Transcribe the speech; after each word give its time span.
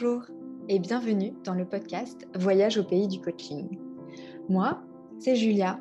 Bonjour 0.00 0.22
et 0.68 0.78
bienvenue 0.78 1.32
dans 1.44 1.54
le 1.54 1.64
podcast 1.64 2.28
Voyage 2.36 2.78
au 2.78 2.84
pays 2.84 3.08
du 3.08 3.20
coaching. 3.20 3.66
Moi, 4.48 4.80
c'est 5.18 5.34
Julia, 5.34 5.80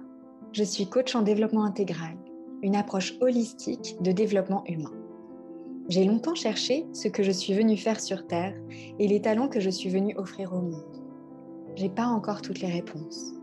je 0.54 0.64
suis 0.64 0.88
coach 0.88 1.14
en 1.14 1.22
développement 1.22 1.66
intégral, 1.66 2.18
une 2.64 2.76
approche 2.76 3.14
holistique 3.22 3.96
de 4.02 4.12
développement 4.12 4.64
humain. 4.66 4.94
J'ai 5.90 6.04
longtemps 6.04 6.34
cherché 6.34 6.88
ce 6.94 7.08
que 7.10 7.22
je 7.22 7.30
suis 7.30 7.54
venue 7.54 7.78
faire 7.78 8.00
sur 8.00 8.26
Terre 8.26 8.56
et 8.98 9.08
les 9.08 9.22
talents 9.22 9.50
que 9.50 9.60
je 9.60 9.70
suis 9.70 9.90
venue 9.90 10.18
offrir 10.18 10.52
au 10.54 10.62
monde. 10.62 11.04
J'ai 11.76 11.90
pas 11.90 12.08
encore 12.08 12.42
toutes 12.42 12.62
les 12.62 12.72
réponses. 12.72 13.34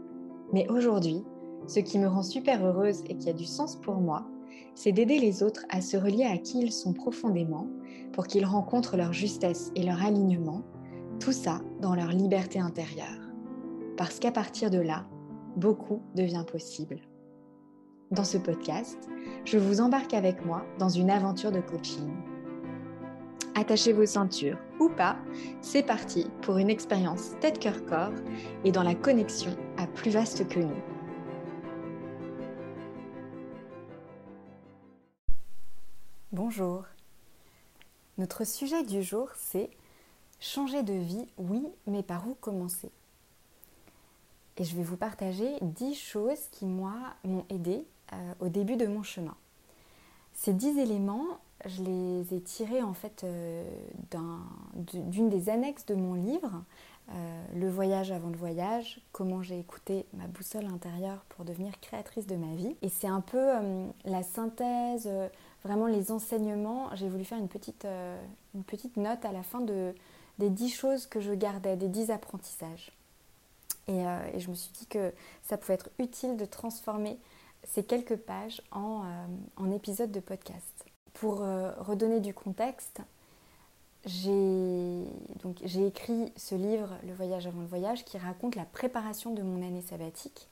Mais 0.53 0.69
aujourd'hui, 0.69 1.23
ce 1.69 1.79
qui 1.79 2.01
me 2.01 2.09
rend 2.09 2.25
super 2.25 2.67
heureuse 2.67 3.05
et 3.09 3.17
qui 3.17 3.29
a 3.29 3.33
du 3.33 3.45
sens 3.45 3.77
pour 3.77 4.01
moi, 4.01 4.27
c'est 4.75 4.93
d'aider 4.93 5.19
les 5.19 5.43
autres 5.43 5.65
à 5.69 5.81
se 5.81 5.97
relier 5.97 6.25
à 6.25 6.39
qui 6.39 6.61
ils 6.61 6.73
sont 6.73 6.93
profondément 6.93 7.69
pour 8.13 8.27
qu'ils 8.27 8.47
rencontrent 8.47 8.97
leur 8.97 9.13
justesse 9.13 9.71
et 9.75 9.83
leur 9.83 10.03
alignement, 10.03 10.63
tout 11.21 11.33
ça 11.33 11.61
dans 11.81 11.95
leur 11.95 12.09
liberté 12.09 12.59
intérieure. 12.59 13.21
Parce 13.97 14.19
qu'à 14.19 14.33
partir 14.33 14.71
de 14.71 14.79
là, 14.79 15.07
beaucoup 15.57 16.03
devient 16.15 16.45
possible. 16.51 17.01
Dans 18.11 18.25
ce 18.25 18.39
podcast, 18.39 19.09
je 19.45 19.59
vous 19.59 19.81
embarque 19.81 20.15
avec 20.15 20.45
moi 20.45 20.65
dans 20.79 20.89
une 20.89 21.11
aventure 21.11 21.53
de 21.53 21.61
coaching. 21.61 22.11
Attachez 23.55 23.93
vos 23.93 24.07
ceintures 24.07 24.59
ou 24.81 24.89
pas, 24.89 25.17
c'est 25.61 25.85
parti 25.85 26.27
pour 26.43 26.59
une 26.59 26.71
expérience 26.71 27.39
tête-cœur-corps 27.41 28.15
et 28.65 28.73
dans 28.73 28.83
la 28.83 28.95
connexion 28.95 29.57
à 29.77 29.87
plus 29.87 30.11
vaste 30.11 30.49
que 30.49 30.61
nous. 30.61 30.83
Bonjour. 36.33 36.85
Notre 38.19 38.45
sujet 38.45 38.83
du 38.83 39.03
jour, 39.03 39.29
c'est 39.37 39.71
changer 40.45 40.83
de 40.83 40.93
vie, 40.93 41.27
oui, 41.39 41.67
mais 41.87 42.03
par 42.03 42.29
où 42.29 42.35
commencer? 42.35 42.91
Et 44.57 44.65
je 44.65 44.77
vais 44.77 44.83
vous 44.83 44.97
partager 44.97 45.57
10 45.63 45.95
choses 45.95 46.49
qui, 46.53 46.67
moi, 46.67 46.95
m'ont 47.25 47.45
aidé 47.49 47.85
euh, 48.13 48.17
au 48.41 48.49
début 48.49 48.77
de 48.77 48.87
mon 48.87 49.03
chemin. 49.03 49.35
Ces 50.35 50.53
10 50.53 50.79
éléments, 50.79 51.27
je 51.65 51.83
les 51.83 52.35
ai 52.35 52.41
tirés 52.41 52.83
en 52.83 52.93
fait 52.93 53.25
euh, 53.25 53.65
d'une 54.75 55.31
des 55.31 55.49
annexes 55.49 55.87
de 55.87 55.95
mon 55.95 56.15
livre, 56.15 56.63
euh, 57.11 57.45
Le 57.55 57.69
voyage 57.69 58.13
avant 58.13 58.29
le 58.29 58.37
voyage, 58.37 59.01
comment 59.13 59.43
j'ai 59.43 59.59
écouté 59.59 60.07
ma 60.13 60.27
boussole 60.27 60.67
intérieure 60.67 61.25
pour 61.31 61.45
devenir 61.45 61.81
créatrice 61.81 62.27
de 62.27 62.37
ma 62.37 62.55
vie. 62.55 62.77
Et 62.83 62.89
c'est 62.91 63.09
un 63.09 63.21
peu 63.21 63.51
la 64.05 64.23
synthèse 64.23 65.09
vraiment 65.65 65.87
les 65.87 66.13
enseignements, 66.13 66.95
j'ai 66.95 67.09
voulu 67.09 67.25
faire 67.25 67.39
une 67.39 67.49
petite, 67.49 67.87
une 68.55 68.65
petite 68.65 68.97
note 68.97 69.25
à 69.25 69.33
la 69.33 69.43
fin 69.43 69.61
de, 69.61 69.95
des 70.39 70.51
dix 70.51 70.71
choses 70.71 71.07
que 71.07 71.21
je 71.21 71.33
gardais, 71.33 71.77
des 71.77 71.89
dix 71.89 72.11
apprentissages. 72.11 72.93
Et, 73.87 74.07
euh, 74.07 74.19
et, 74.33 74.41
je 74.41 74.49
me 74.49 74.55
suis 74.55 74.73
dit 74.73 74.87
que 74.87 75.13
ça 75.43 75.59
pouvait 75.59 75.75
être 75.75 75.91
utile 75.99 76.37
de 76.37 76.45
transformer 76.47 77.19
ces 77.65 77.85
quelques 77.85 78.17
pages 78.17 78.63
en, 78.71 79.03
euh, 79.05 79.27
en 79.57 79.71
épisode 79.71 80.11
de 80.11 80.21
podcast. 80.21 80.85
Pour 81.13 81.39
redonner 81.39 82.19
du 82.19 82.35
contexte, 82.35 83.01
j'ai 84.07 85.87
écrit 85.87 86.33
ce 86.37 86.55
livre, 86.55 86.91
Le 87.07 87.15
voyage 87.15 87.47
avant 87.47 87.61
le 87.61 87.67
voyage, 87.67 88.05
qui 88.05 88.19
raconte 88.19 88.57
la 88.57 88.65
préparation 88.65 89.33
de 89.33 89.43
mon 89.43 89.67
année 89.67 89.83
sabbatique, 89.83 90.49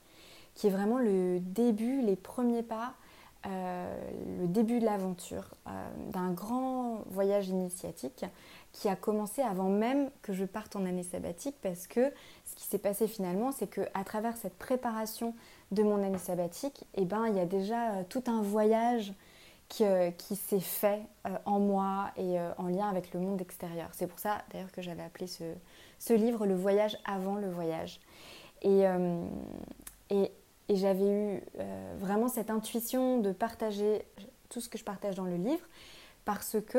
qui 0.55 0.67
est 0.67 0.71
vraiment 0.71 0.97
le 0.97 1.39
début, 1.39 2.01
les 2.01 2.15
premiers 2.15 2.63
pas 2.63 2.87
euh, 2.87 3.02
le 3.45 4.47
début 4.47 4.79
de 4.79 4.85
l'aventure 4.85 5.49
euh, 5.67 5.71
d'un 6.11 6.31
grand 6.31 7.03
voyage 7.07 7.49
initiatique 7.49 8.25
qui 8.71 8.87
a 8.87 8.95
commencé 8.95 9.41
avant 9.41 9.69
même 9.69 10.09
que 10.21 10.33
je 10.33 10.45
parte 10.45 10.75
en 10.75 10.85
année 10.85 11.03
sabbatique 11.03 11.55
parce 11.61 11.87
que 11.87 12.11
ce 12.45 12.55
qui 12.55 12.63
s'est 12.63 12.77
passé 12.77 13.07
finalement 13.07 13.51
c'est 13.51 13.67
que 13.67 13.81
à 13.93 14.03
travers 14.03 14.37
cette 14.37 14.57
préparation 14.57 15.33
de 15.71 15.83
mon 15.83 16.01
année 16.03 16.17
sabbatique 16.17 16.83
et 16.95 17.01
eh 17.01 17.05
ben 17.05 17.27
il 17.27 17.35
y 17.35 17.39
a 17.39 17.45
déjà 17.45 17.91
euh, 17.91 18.03
tout 18.07 18.23
un 18.27 18.41
voyage 18.41 19.13
qui, 19.69 19.85
qui 20.19 20.35
s'est 20.35 20.59
fait 20.59 21.01
en 21.45 21.59
moi 21.59 22.11
et 22.15 22.37
en 22.59 22.67
lien 22.67 22.87
avec 22.89 23.11
le 23.11 23.19
monde 23.19 23.41
extérieur. 23.41 23.89
C'est 23.93 24.05
pour 24.05 24.19
ça 24.19 24.43
d'ailleurs 24.51 24.71
que 24.71 24.83
j'avais 24.83 25.01
appelé 25.01 25.25
ce, 25.25 25.45
ce, 25.97 26.13
livre 26.13 26.45
Le 26.45 26.53
voyage 26.53 26.95
avant 27.05 27.37
le 27.37 27.49
voyage. 27.49 27.99
Et 28.61 28.85
et 30.69 30.75
j'avais 30.75 31.05
eu 31.05 31.41
euh, 31.59 31.95
vraiment 31.97 32.27
cette 32.27 32.49
intuition 32.49 33.19
de 33.19 33.31
partager 33.31 34.05
tout 34.49 34.61
ce 34.61 34.69
que 34.69 34.77
je 34.77 34.83
partage 34.83 35.15
dans 35.15 35.25
le 35.25 35.35
livre 35.35 35.65
parce 36.25 36.57
que 36.67 36.77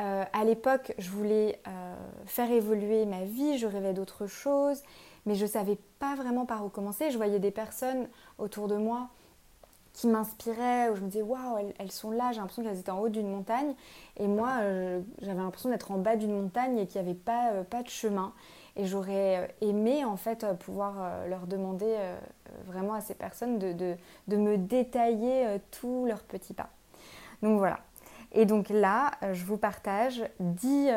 euh, 0.00 0.24
à 0.32 0.44
l'époque, 0.44 0.94
je 0.98 1.10
voulais 1.10 1.60
euh, 1.68 1.94
faire 2.26 2.50
évoluer 2.50 3.04
ma 3.04 3.24
vie, 3.24 3.58
je 3.58 3.66
rêvais 3.66 3.92
d'autres 3.92 4.26
choses, 4.26 4.82
mais 5.26 5.34
je 5.34 5.42
ne 5.42 5.48
savais 5.48 5.78
pas 5.98 6.16
vraiment 6.16 6.46
par 6.46 6.64
où 6.64 6.68
commencer. 6.68 7.10
Je 7.10 7.16
voyais 7.16 7.38
des 7.38 7.50
personnes 7.50 8.08
autour 8.38 8.66
de 8.68 8.76
moi 8.76 9.08
qui 9.92 10.08
m'inspiraient, 10.08 10.88
où 10.88 10.96
je 10.96 11.02
me 11.02 11.08
disais 11.08 11.22
waouh, 11.22 11.72
elles, 11.78 11.92
sont 11.92 12.10
là, 12.10 12.32
j'ai 12.32 12.38
l'impression 12.38 12.64
qu'elles 12.64 12.78
étaient 12.78 12.90
en 12.90 13.00
haut 13.00 13.10
d'une 13.10 13.28
montagne, 13.28 13.74
et 14.16 14.26
moi 14.26 14.48
j'avais 15.20 15.38
l'impression 15.38 15.68
d'être 15.68 15.90
en 15.90 15.98
bas 15.98 16.16
d'une 16.16 16.32
montagne 16.32 16.78
et 16.78 16.86
qu'il 16.86 17.02
n'y 17.02 17.10
avait 17.10 17.18
pas, 17.18 17.62
pas 17.68 17.82
de 17.82 17.90
chemin. 17.90 18.32
Et 18.76 18.86
j'aurais 18.86 19.38
euh, 19.38 19.46
aimé 19.60 20.04
en 20.04 20.16
fait 20.16 20.44
euh, 20.44 20.54
pouvoir 20.54 20.94
euh, 20.98 21.28
leur 21.28 21.46
demander 21.46 21.96
vraiment 22.66 22.94
à 22.94 23.00
ces 23.00 23.14
personnes 23.14 23.58
de, 23.58 23.96
me 24.28 24.56
détailler 24.56 25.58
tous 25.70 26.06
leurs 26.06 26.22
petits 26.22 26.54
pas. 26.54 26.70
Donc 27.42 27.58
voilà. 27.58 27.80
Et 28.32 28.46
donc 28.46 28.68
là, 28.68 29.12
je 29.32 29.44
vous 29.44 29.56
partage 29.56 30.22
10, 30.40 30.90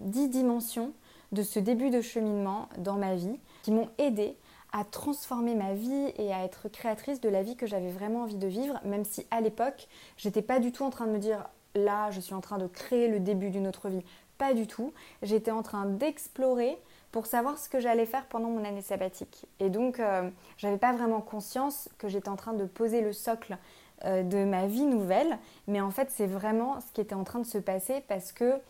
10 0.00 0.28
dimensions 0.28 0.92
de 1.32 1.42
ce 1.42 1.58
début 1.58 1.90
de 1.90 2.00
cheminement 2.00 2.68
dans 2.78 2.96
ma 2.96 3.14
vie 3.14 3.38
qui 3.62 3.70
m'ont 3.70 3.88
aidé 3.98 4.36
à 4.72 4.84
transformer 4.84 5.54
ma 5.54 5.74
vie 5.74 6.12
et 6.16 6.32
à 6.32 6.44
être 6.44 6.68
créatrice 6.68 7.20
de 7.20 7.28
la 7.28 7.42
vie 7.42 7.56
que 7.56 7.66
j'avais 7.66 7.90
vraiment 7.90 8.22
envie 8.22 8.36
de 8.36 8.46
vivre, 8.46 8.78
même 8.84 9.04
si 9.04 9.26
à 9.30 9.40
l'époque, 9.40 9.88
j'étais 10.16 10.42
pas 10.42 10.58
du 10.58 10.72
tout 10.72 10.84
en 10.84 10.90
train 10.90 11.06
de 11.06 11.12
me 11.12 11.18
dire 11.18 11.46
là, 11.74 12.10
je 12.10 12.20
suis 12.20 12.34
en 12.34 12.40
train 12.40 12.58
de 12.58 12.66
créer 12.66 13.08
le 13.08 13.20
début 13.20 13.50
d'une 13.50 13.66
autre 13.66 13.88
vie. 13.88 14.02
Pas 14.38 14.54
du 14.54 14.66
tout. 14.66 14.92
J'étais 15.22 15.50
en 15.50 15.62
train 15.62 15.86
d'explorer 15.86 16.78
pour 17.10 17.24
savoir 17.24 17.58
ce 17.58 17.70
que 17.70 17.80
j'allais 17.80 18.04
faire 18.04 18.26
pendant 18.26 18.50
mon 18.50 18.62
année 18.64 18.82
sabbatique. 18.82 19.46
Et 19.58 19.70
donc, 19.70 20.00
euh, 20.00 20.28
j'avais 20.58 20.76
pas 20.76 20.92
vraiment 20.92 21.22
conscience 21.22 21.88
que 21.96 22.08
j'étais 22.08 22.28
en 22.28 22.36
train 22.36 22.52
de 22.52 22.66
poser 22.66 23.00
le 23.00 23.14
socle 23.14 23.56
euh, 24.04 24.22
de 24.22 24.44
ma 24.44 24.66
vie 24.66 24.84
nouvelle. 24.84 25.38
Mais 25.66 25.80
en 25.80 25.90
fait, 25.90 26.10
c'est 26.10 26.26
vraiment 26.26 26.78
ce 26.82 26.92
qui 26.92 27.00
était 27.00 27.14
en 27.14 27.24
train 27.24 27.38
de 27.38 27.46
se 27.46 27.56
passer 27.56 28.02
parce 28.06 28.32
que 28.32 28.60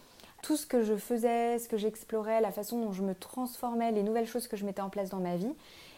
tout 0.43 0.57
ce 0.57 0.67
que 0.67 0.83
je 0.83 0.95
faisais, 0.95 1.59
ce 1.59 1.69
que 1.69 1.77
j'explorais, 1.77 2.41
la 2.41 2.53
façon 2.53 2.81
dont 2.81 2.93
je 2.93 3.03
me 3.03 3.17
transformais, 3.17 3.91
les 3.91 4.05
nouvelles 4.05 4.29
choses 4.29 4.47
que 4.47 4.57
je 4.57 4.65
mettais 4.65 4.83
en 4.83 4.91
place 4.91 5.11
dans 5.11 5.19
ma 5.19 5.35
vie, 5.35 5.53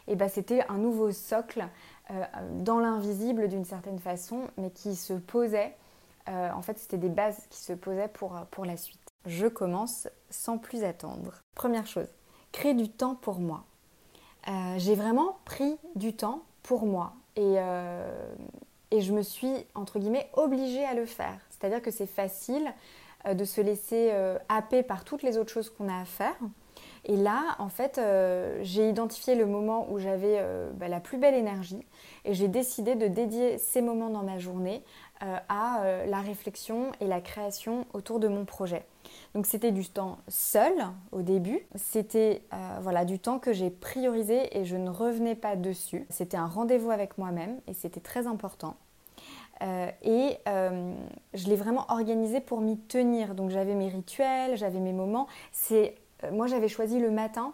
eh 0.07 0.17
ben, 0.17 0.31
c'était 0.31 0.65
un 0.71 0.79
nouveau 0.79 1.13
socle 1.13 1.69
euh, 2.11 2.25
dans 2.53 2.79
l'invisible 2.79 3.49
d'une 3.49 3.67
certaine 3.67 3.99
façon, 3.99 4.45
mais 4.57 4.71
qui 4.71 4.97
se 4.97 5.13
posait. 5.13 5.75
en 6.27 6.63
fait, 6.63 6.79
c'était 6.79 6.97
des 6.97 7.11
bases 7.11 7.47
qui 7.51 7.61
se 7.61 7.75
posaient 7.75 8.09
pour 8.09 8.65
la 8.65 8.77
suite 8.79 9.08
je 9.27 9.47
commence 9.47 10.09
sans 10.31 10.59
plus 10.59 10.85
attendre. 10.85 11.43
Première 11.55 11.87
chose, 11.87 12.09
créer 12.53 12.75
du 12.75 12.89
temps 12.89 13.15
pour 13.15 13.39
moi. 13.39 13.65
Euh, 14.49 14.75
j'ai 14.79 14.95
vraiment 14.95 15.39
pris 15.45 15.77
du 15.95 16.15
temps 16.15 16.43
pour 16.63 16.87
moi 16.87 17.13
et, 17.37 17.57
euh, 17.59 18.35
et, 18.91 19.01
je 19.01 19.13
me 19.13 19.23
suis, 19.23 19.53
entre 19.75 19.99
guillemets, 19.99 20.31
obligée 20.35 20.85
à 20.85 20.95
le 20.95 21.07
faire. 21.07 21.39
C'est-à-dire 21.51 21.83
que 21.83 21.91
c'est 21.91 22.07
facile 22.07 22.73
euh, 23.27 23.35
de 23.35 23.45
se 23.45 23.61
laisser 23.61 24.13
happer 24.49 24.83
par 24.83 25.05
toutes 25.05 25.23
les 25.23 25.37
autres 25.39 25.53
choses 25.53 25.71
qu'on 25.71 25.89
a 25.89 26.01
à 26.01 26.05
faire. 26.05 26.37
Et 27.05 27.17
là, 27.17 27.57
en 27.59 27.69
fait, 27.69 28.01
j'ai 28.63 28.89
identifié 28.89 29.35
le 29.35 29.47
moment 29.47 29.91
où 29.91 29.99
j'avais 29.99 30.45
bah, 30.75 30.89
la 30.89 31.01
plus 31.01 31.19
belle 31.19 31.35
énergie 31.35 31.85
et 32.25 32.35
j'ai 32.35 32.49
décidé 32.49 32.95
de 32.95 33.07
dédier 33.07 33.59
ces 33.59 33.81
moments 33.81 34.11
dans 34.11 34.23
ma 34.23 34.39
journée 34.39 34.83
à 35.21 35.83
la 36.07 36.21
réflexion 36.21 36.93
et 37.01 37.07
la 37.07 37.21
création 37.21 37.87
autour 37.93 38.21
de 38.21 38.29
mon 38.29 38.45
projet. 38.45 38.85
Donc 39.35 39.47
c'était 39.47 39.73
du 39.73 39.87
temps 39.89 40.19
seul 40.29 40.73
au 41.13 41.23
début. 41.23 41.61
C'était 41.75 42.43
euh, 42.53 42.79
voilà 42.81 43.05
du 43.05 43.19
temps 43.19 43.39
que 43.39 43.53
j'ai 43.53 43.71
priorisé 43.71 44.57
et 44.59 44.65
je 44.65 44.77
ne 44.77 44.91
revenais 44.91 45.35
pas 45.35 45.57
dessus. 45.57 46.07
C'était 46.11 46.37
un 46.37 46.47
rendez-vous 46.47 46.91
avec 46.91 47.19
moi-même 47.19 47.61
et 47.67 47.75
c'était 47.75 48.01
très 48.01 48.27
important. 48.27 48.77
Euh, 49.63 49.91
et 50.03 50.39
euh, 50.47 50.95
je 51.35 51.47
l'ai 51.49 51.57
vraiment 51.57 51.85
organisé 51.89 52.41
pour 52.41 52.61
m'y 52.61 52.79
tenir. 52.79 53.35
Donc 53.35 53.51
j'avais 53.51 53.75
mes 53.75 53.89
rituels, 53.89 54.57
j'avais 54.57 54.81
mes 54.81 54.93
moments. 54.93 55.27
C'est 55.53 55.95
moi 56.33 56.49
j'avais 56.49 56.69
choisi 56.69 56.99
le 56.99 57.13
matin 57.13 57.53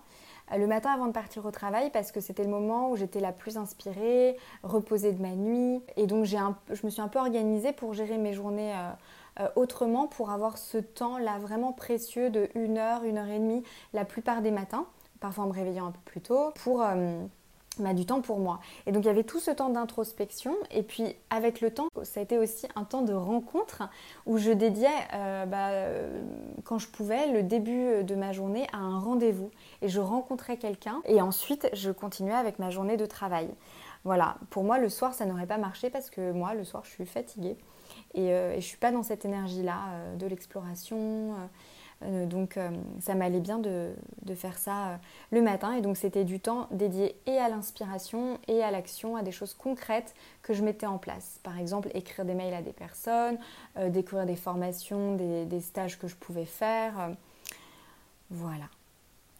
le 0.56 0.66
matin 0.66 0.90
avant 0.90 1.06
de 1.06 1.12
partir 1.12 1.44
au 1.46 1.50
travail 1.50 1.90
parce 1.90 2.12
que 2.12 2.20
c'était 2.20 2.44
le 2.44 2.50
moment 2.50 2.90
où 2.90 2.96
j'étais 2.96 3.20
la 3.20 3.32
plus 3.32 3.56
inspirée, 3.56 4.36
reposée 4.62 5.12
de 5.12 5.22
ma 5.22 5.30
nuit. 5.30 5.82
Et 5.96 6.06
donc 6.06 6.24
je 6.24 6.36
me 6.84 6.90
suis 6.90 7.00
un 7.00 7.08
peu 7.08 7.18
organisée 7.18 7.72
pour 7.72 7.94
gérer 7.94 8.18
mes 8.18 8.32
journées 8.32 8.72
euh, 9.40 9.48
autrement 9.56 10.06
pour 10.06 10.30
avoir 10.30 10.58
ce 10.58 10.78
temps-là 10.78 11.38
vraiment 11.38 11.72
précieux 11.72 12.30
de 12.30 12.48
1 12.54 12.76
heure, 12.76 13.02
1 13.02 13.16
heure 13.16 13.28
et 13.28 13.40
demie 13.40 13.64
la 13.92 14.04
plupart 14.04 14.42
des 14.42 14.52
matins, 14.52 14.86
parfois 15.18 15.44
en 15.44 15.46
me 15.48 15.52
réveillant 15.52 15.86
un 15.86 15.90
peu 15.90 16.00
plus 16.04 16.20
tôt, 16.20 16.52
pour, 16.62 16.82
euh, 16.82 17.18
du 17.78 18.06
temps 18.06 18.20
pour 18.20 18.38
moi. 18.38 18.60
Et 18.86 18.92
donc 18.92 19.04
il 19.04 19.06
y 19.06 19.10
avait 19.10 19.24
tout 19.24 19.40
ce 19.40 19.50
temps 19.50 19.68
d'introspection. 19.68 20.54
Et 20.70 20.82
puis 20.82 21.16
avec 21.30 21.60
le 21.60 21.72
temps, 21.72 21.88
ça 22.02 22.20
a 22.20 22.22
été 22.22 22.38
aussi 22.38 22.66
un 22.76 22.84
temps 22.84 23.02
de 23.02 23.12
rencontre 23.12 23.82
où 24.26 24.38
je 24.38 24.50
dédiais, 24.50 24.88
euh, 25.14 25.46
bah, 25.46 25.70
euh, 25.70 26.22
quand 26.64 26.78
je 26.78 26.88
pouvais, 26.88 27.32
le 27.32 27.42
début 27.42 28.04
de 28.04 28.14
ma 28.14 28.32
journée 28.32 28.66
à 28.72 28.78
un 28.78 28.98
rendez-vous. 28.98 29.50
Et 29.82 29.88
je 29.88 30.00
rencontrais 30.00 30.56
quelqu'un. 30.56 31.00
Et 31.06 31.20
ensuite 31.20 31.68
je 31.72 31.90
continuais 31.90 32.34
avec 32.34 32.58
ma 32.58 32.70
journée 32.70 32.96
de 32.96 33.06
travail. 33.06 33.48
Voilà, 34.04 34.36
pour 34.50 34.64
moi 34.64 34.78
le 34.78 34.88
soir 34.88 35.14
ça 35.14 35.24
n'aurait 35.24 35.46
pas 35.46 35.58
marché 35.58 35.88
parce 35.88 36.10
que 36.10 36.32
moi 36.32 36.54
le 36.54 36.64
soir 36.64 36.84
je 36.84 36.90
suis 36.90 37.06
fatiguée. 37.06 37.56
Et, 38.14 38.32
euh, 38.32 38.54
et 38.54 38.60
je 38.60 38.66
suis 38.66 38.78
pas 38.78 38.92
dans 38.92 39.02
cette 39.02 39.24
énergie-là 39.24 40.16
de 40.18 40.26
l'exploration 40.26 40.96
euh, 40.96 41.46
donc 42.02 42.56
euh, 42.56 42.70
ça 43.00 43.14
m'allait 43.14 43.40
bien 43.40 43.58
de, 43.58 43.94
faire 44.34 44.58
ça 44.58 44.88
euh, 44.88 44.96
le 45.30 45.42
matin 45.42 45.72
et 45.74 45.80
donc 45.80 45.96
c'était 45.96 46.24
du 46.24 46.40
temps 46.40 46.68
dédié 46.70 47.16
et 47.26 47.38
à 47.38 47.48
l'inspiration 47.48 48.38
et 48.48 48.62
à 48.62 48.70
l'action, 48.70 49.16
à 49.16 49.22
des 49.22 49.32
choses 49.32 49.54
concrètes 49.54 50.14
que 50.42 50.54
je 50.54 50.62
mettais 50.62 50.86
en 50.86 50.98
place. 50.98 51.40
Par 51.42 51.58
exemple 51.58 51.90
écrire 51.94 52.24
des 52.24 52.34
mails 52.34 52.54
à 52.54 52.62
des 52.62 52.72
personnes, 52.72 53.38
découvrir 53.88 54.26
des 54.26 54.36
formations, 54.36 55.16
des, 55.16 55.44
des, 55.44 55.60
stages 55.60 55.98
que 55.98 56.08
je 56.08 56.16
pouvais 56.16 56.44
faire. 56.44 57.12
Voilà. 58.30 58.66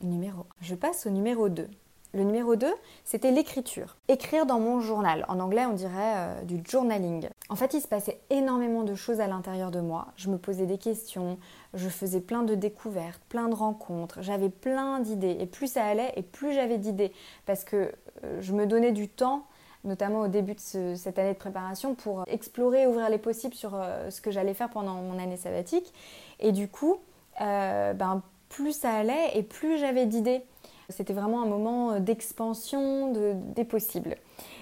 Numéro. 0.00 0.46
Je 0.60 0.74
passe 0.74 1.06
au 1.06 1.10
numéro 1.10 1.48
2. 1.48 1.68
Le 2.14 2.22
numéro 2.22 2.54
2, 2.54 2.72
c'était 3.04 3.32
l'écriture. 3.32 3.96
Écrire 4.06 4.46
dans 4.46 4.60
mon 4.60 4.78
journal. 4.78 5.24
En 5.26 5.40
anglais, 5.40 5.66
on 5.66 5.72
dirait 5.72 6.14
euh, 6.14 6.42
du 6.42 6.62
journaling. 6.64 7.28
En 7.48 7.56
fait, 7.56 7.74
il 7.74 7.80
se 7.80 7.88
passait 7.88 8.20
énormément 8.30 8.84
de 8.84 8.94
choses 8.94 9.18
à 9.18 9.26
l'intérieur 9.26 9.72
de 9.72 9.80
moi. 9.80 10.06
Je 10.14 10.30
me 10.30 10.38
posais 10.38 10.66
des 10.66 10.78
questions, 10.78 11.38
je 11.74 11.88
faisais 11.88 12.20
plein 12.20 12.44
de 12.44 12.54
découvertes, 12.54 13.20
plein 13.28 13.48
de 13.48 13.54
rencontres, 13.56 14.22
j'avais 14.22 14.48
plein 14.48 15.00
d'idées. 15.00 15.36
Et 15.40 15.46
plus 15.46 15.66
ça 15.66 15.84
allait, 15.84 16.12
et 16.14 16.22
plus 16.22 16.52
j'avais 16.52 16.78
d'idées. 16.78 17.10
Parce 17.46 17.64
que 17.64 17.90
euh, 18.22 18.40
je 18.40 18.52
me 18.52 18.66
donnais 18.66 18.92
du 18.92 19.08
temps 19.08 19.46
notamment 19.82 20.20
au 20.20 20.28
début 20.28 20.54
de 20.54 20.94
cette 20.94 21.18
année 21.18 21.34
de 21.34 21.38
préparation, 21.38 21.94
pour 21.94 22.24
explorer, 22.26 22.86
ouvrir 22.86 23.10
les 23.10 23.18
possibles 23.18 23.52
sur 23.52 23.74
euh, 23.74 24.08
ce 24.08 24.22
que 24.22 24.30
j'allais 24.30 24.54
faire 24.54 24.70
pendant 24.70 24.94
mon 24.94 25.18
année 25.18 25.36
sabbatique. 25.36 25.92
Et 26.40 26.52
du 26.52 26.68
coup, 26.68 27.00
ben, 27.38 28.22
plus 28.48 28.72
ça 28.72 28.94
allait 28.94 29.36
et 29.36 29.42
plus 29.42 29.76
j'avais 29.76 30.06
d'idées. 30.06 30.42
C'était 30.88 31.12
vraiment 31.12 31.42
un 31.42 31.46
moment 31.46 31.92
euh, 31.92 32.00
d'expansion 32.00 33.12
des 33.56 33.64
possibles. 33.64 34.16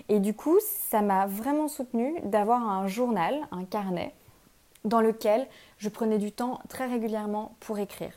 Et 0.08 0.20
du 0.20 0.34
coup, 0.34 0.58
ça 0.60 1.02
m'a 1.02 1.26
vraiment 1.26 1.68
soutenu 1.68 2.14
d'avoir 2.24 2.68
un 2.68 2.86
journal, 2.86 3.34
un 3.50 3.64
carnet, 3.64 4.12
dans 4.84 5.00
lequel 5.00 5.46
je 5.78 5.88
prenais 5.88 6.18
du 6.18 6.32
temps 6.32 6.58
très 6.68 6.86
régulièrement 6.86 7.54
pour 7.60 7.78
écrire. 7.78 8.12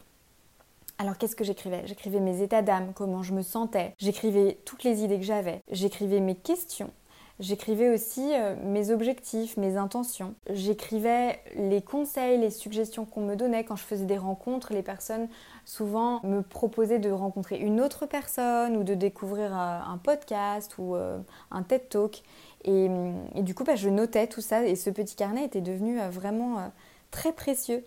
Alors 0.97 1.17
qu'est-ce 1.17 1.35
que 1.35 1.43
j'écrivais? 1.43 1.83
J'écrivais 1.85 2.21
mes 2.21 2.41
états 2.41 2.61
d'âme, 2.61 2.93
comment 2.95 3.21
je 3.21 3.33
me 3.33 3.41
sentais, 3.41 3.93
j'écrivais 3.97 4.57
toutes 4.63 4.83
les 4.83 5.03
idées 5.03 5.17
que 5.17 5.25
j'avais, 5.25 5.61
j'écrivais 5.69 6.21
mes 6.21 6.35
questions, 6.35 6.89
J'écrivais 7.39 7.93
aussi 7.93 8.31
euh, 8.33 8.55
mes 8.63 8.91
objectifs, 8.91 9.57
mes 9.57 9.75
intentions. 9.75 10.35
J'écrivais 10.49 11.41
les 11.55 11.81
conseils, 11.81 12.37
les 12.37 12.49
suggestions 12.49 13.03
qu'on 13.03 13.21
me 13.21 13.35
donnait 13.35 13.65
quand 13.65 13.75
je 13.75 13.83
faisais 13.83 14.05
des 14.05 14.17
rencontres. 14.17 14.71
Les 14.71 14.83
personnes 14.83 15.27
souvent 15.65 16.21
me 16.23 16.41
proposaient 16.41 16.99
de 16.99 17.11
rencontrer 17.11 17.57
une 17.59 17.81
autre 17.81 18.05
personne 18.05 18.77
ou 18.77 18.83
de 18.83 18.93
découvrir 18.93 19.51
euh, 19.51 19.79
un 19.85 19.97
podcast 19.97 20.75
ou 20.77 20.95
euh, 20.95 21.19
un 21.51 21.63
TED 21.63 21.89
Talk. 21.89 22.23
Et, 22.63 22.89
du 23.35 23.53
coup, 23.53 23.63
bah, 23.63 23.75
je 23.75 23.89
notais 23.89 24.27
tout 24.27 24.41
ça 24.41 24.65
et 24.65 24.75
ce 24.75 24.89
petit 24.89 25.15
carnet 25.15 25.45
était 25.45 25.61
devenu 25.61 25.99
vraiment 26.09 26.71
très 27.11 27.31
précieux. 27.31 27.85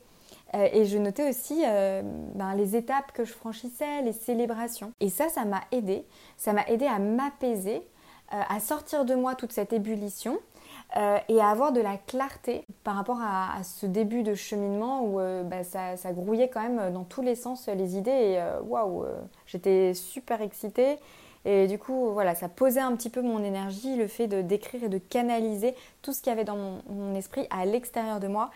Et 0.55 0.85
je 0.85 0.99
notais 0.99 1.29
aussi 1.29 1.65
ben, 2.37 2.55
les 2.55 2.77
étapes 2.77 3.11
que 3.11 3.25
je 3.25 3.33
franchissais, 3.33 4.03
les 4.03 4.13
célébrations. 4.13 4.93
Et 5.01 5.09
ça, 5.09 5.29
ça 5.31 5.45
m'a 5.45 5.63
aidé. 5.73 6.05
Ça 6.37 6.53
m'a 6.53 6.65
aidé 6.69 6.87
à 6.87 7.01
m'apaiser 7.01 7.83
à 8.31 8.61
sortir 8.61 9.05
de 9.05 9.15
moi 9.15 9.35
toute 9.35 9.53
cette 9.53 9.73
ébullition 9.73 10.39
euh, 10.97 11.19
et 11.29 11.39
à 11.39 11.49
avoir 11.49 11.73
de 11.73 11.83
la 11.83 11.99
clarté 11.99 12.65
par 12.83 12.97
rapport 12.97 13.21
à, 13.21 13.63
ce 13.63 13.85
début 13.85 14.23
de 14.23 14.35
cheminement 14.35 15.03
où 15.03 15.21
euh, 15.21 15.43
bah, 15.43 15.63
ça, 15.63 16.13
grouillait 16.13 16.49
quand 16.49 16.63
même 16.63 16.93
dans 16.95 17.05
tous 17.05 17.21
les 17.21 17.35
sens 17.35 17.69
les 17.69 17.97
idées 17.97 18.11
et 18.11 18.43
waouh, 18.65 19.05
j'étais 19.47 19.93
super 19.95 20.41
excitée. 20.41 20.99
Et 21.45 21.67
du 21.67 21.79
coup, 21.79 22.11
voilà, 22.13 22.35
ça 22.35 22.49
posait 22.49 22.81
un 22.81 22.95
petit 22.97 23.11
peu 23.11 23.23
mon 23.23 23.43
énergie, 23.45 23.97
le 23.97 24.07
fait 24.07 24.27
d'écrire 24.27 24.85
et 24.85 24.89
de 24.89 24.99
canaliser 24.99 25.75
tout 26.03 26.13
ce 26.13 26.21
qu'il 26.21 26.31
y 26.31 26.33
avait 26.33 26.45
dans 26.45 26.57
mon, 26.89 27.15
esprit 27.15 27.47
à 27.51 27.65
l'extérieur 27.65 28.19
de 28.19 28.29
moi 28.29 28.51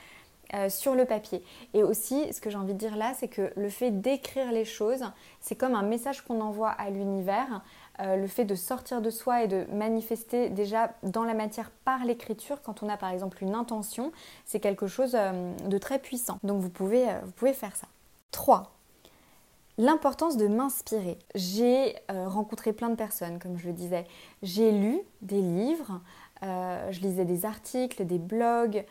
sur 0.68 0.94
le 0.94 1.04
papier. 1.06 1.42
Et 1.72 1.82
aussi, 1.82 2.30
ce 2.32 2.40
que 2.40 2.50
j'ai 2.50 2.58
envie 2.58 2.74
de 2.74 2.78
dire 2.78 2.96
là, 2.96 3.12
c'est 3.14 3.28
que 3.28 3.52
le 3.56 3.68
fait 3.70 3.90
d'écrire 3.90 4.52
les 4.52 4.64
choses, 4.64 5.04
c'est 5.40 5.54
comme 5.54 5.74
un 5.74 5.82
message 5.82 6.22
qu'on 6.22 6.40
envoie 6.40 6.70
à 6.70 6.90
l'univers. 6.90 7.62
Euh, 8.00 8.16
le 8.16 8.26
fait 8.26 8.46
de 8.46 8.54
sortir 8.54 9.02
de 9.02 9.10
soi 9.10 9.44
et 9.44 9.48
de 9.48 9.66
manifester 9.70 10.48
déjà 10.48 10.94
dans 11.02 11.24
la 11.24 11.34
matière 11.34 11.70
par 11.84 12.04
l'écriture, 12.04 12.62
quand 12.62 12.82
on 12.82 12.88
a 12.88 12.96
par 12.96 13.10
exemple 13.10 13.42
une 13.42 13.54
intention, 13.54 14.12
c'est 14.46 14.60
quelque 14.60 14.86
chose 14.86 15.12
euh, 15.14 15.52
de 15.68 15.78
très 15.78 15.98
puissant. 15.98 16.38
Donc 16.42 16.60
vous 16.62 16.70
pouvez, 16.70 17.10
euh, 17.10 17.20
vous 17.22 17.32
pouvez 17.32 17.52
faire 17.52 17.76
ça. 17.76 17.86
3. 18.30 18.72
L'importance 19.76 20.38
de 20.38 20.48
m'inspirer. 20.48 21.18
J'ai 21.34 21.96
rencontré 22.08 22.74
plein 22.74 22.90
de 22.90 22.94
personnes, 22.94 23.38
comme 23.38 23.56
je 23.56 23.66
le 23.66 23.72
disais. 23.72 24.06
J'ai 24.42 24.70
lu 24.70 25.00
des 25.22 25.40
livres, 25.40 26.00
je 26.42 27.00
lisais 27.00 27.24
des 27.24 27.46
articles, 27.46 28.04
des 28.04 28.18
blogs, 28.18 28.84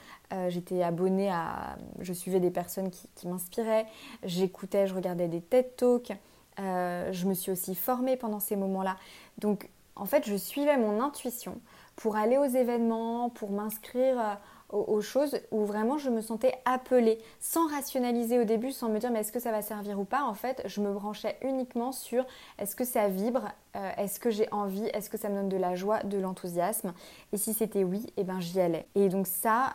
j'étais 0.50 0.81
abonnée 0.81 1.30
à... 1.30 1.77
Je 2.00 2.13
suivais 2.13 2.39
des 2.39 2.50
personnes 2.50 2.89
qui, 2.89 3.07
qui 3.13 3.27
m'inspiraient, 3.27 3.86
j'écoutais, 4.24 4.88
je 4.88 4.95
regardais 4.95 5.27
des 5.27 5.42
TED 5.42 5.75
Talks. 5.75 6.13
Euh, 6.59 7.12
je 7.12 7.27
me 7.27 7.33
suis 7.33 7.51
aussi 7.51 7.75
formée 7.75 8.18
pendant 8.18 8.39
ces 8.39 8.56
moments-là. 8.56 8.98
Donc, 9.38 9.69
en 9.95 10.06
fait, 10.06 10.27
je 10.27 10.36
suivais 10.36 10.77
mon 10.77 11.01
intuition 11.01 11.59
pour 11.95 12.15
aller 12.15 12.38
aux 12.38 12.45
événements, 12.45 13.30
pour 13.30 13.51
m'inscrire 13.51 14.19
euh, 14.19 14.33
aux, 14.69 15.01
choses 15.01 15.39
où 15.51 15.65
vraiment 15.65 15.98
je 15.98 16.09
me 16.09 16.21
sentais 16.21 16.53
appelée, 16.65 17.19
sans 17.39 17.68
rationaliser 17.68 18.39
au 18.39 18.45
début, 18.45 18.71
sans 18.71 18.89
me 18.89 19.00
dire 19.00 19.12
mais 19.12 19.19
est-ce 19.19 19.31
que 19.31 19.39
ça 19.39 19.51
va 19.51 19.62
servir 19.62 20.00
ou 20.00 20.06
pas? 20.06 20.24
En 20.24 20.33
fait, 20.33 20.62
je 20.65 20.81
me 20.81 20.92
branchais 20.92 21.38
uniquement 21.42 21.92
sur 21.92 22.25
est-ce 22.57 22.75
que 22.75 22.86
ça 22.86 23.07
vibre, 23.07 23.50
euh, 23.75 23.92
est-ce 23.98 24.19
que 24.19 24.30
j'ai 24.30 24.51
envie, 24.51 24.86
est-ce 24.94 25.09
que 25.09 25.18
ça 25.18 25.30
me 25.30 25.36
donne 25.36 25.50
de 25.50 25.57
la 25.57 25.75
joie, 25.75 26.03
de 26.03 26.18
l'enthousiasme? 26.18 26.94
Et 27.33 27.38
si 27.38 27.53
c'était 27.53 27.83
oui, 27.83 28.06
eh 28.18 28.24
ben 28.24 28.39
j'y 28.39 28.59
allais. 28.62 28.88
Et 28.95 29.09
donc 29.09 29.27
ça, 29.27 29.74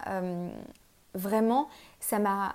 vraiment, 1.15 1.69
ça 2.01 2.19
m'a 2.19 2.55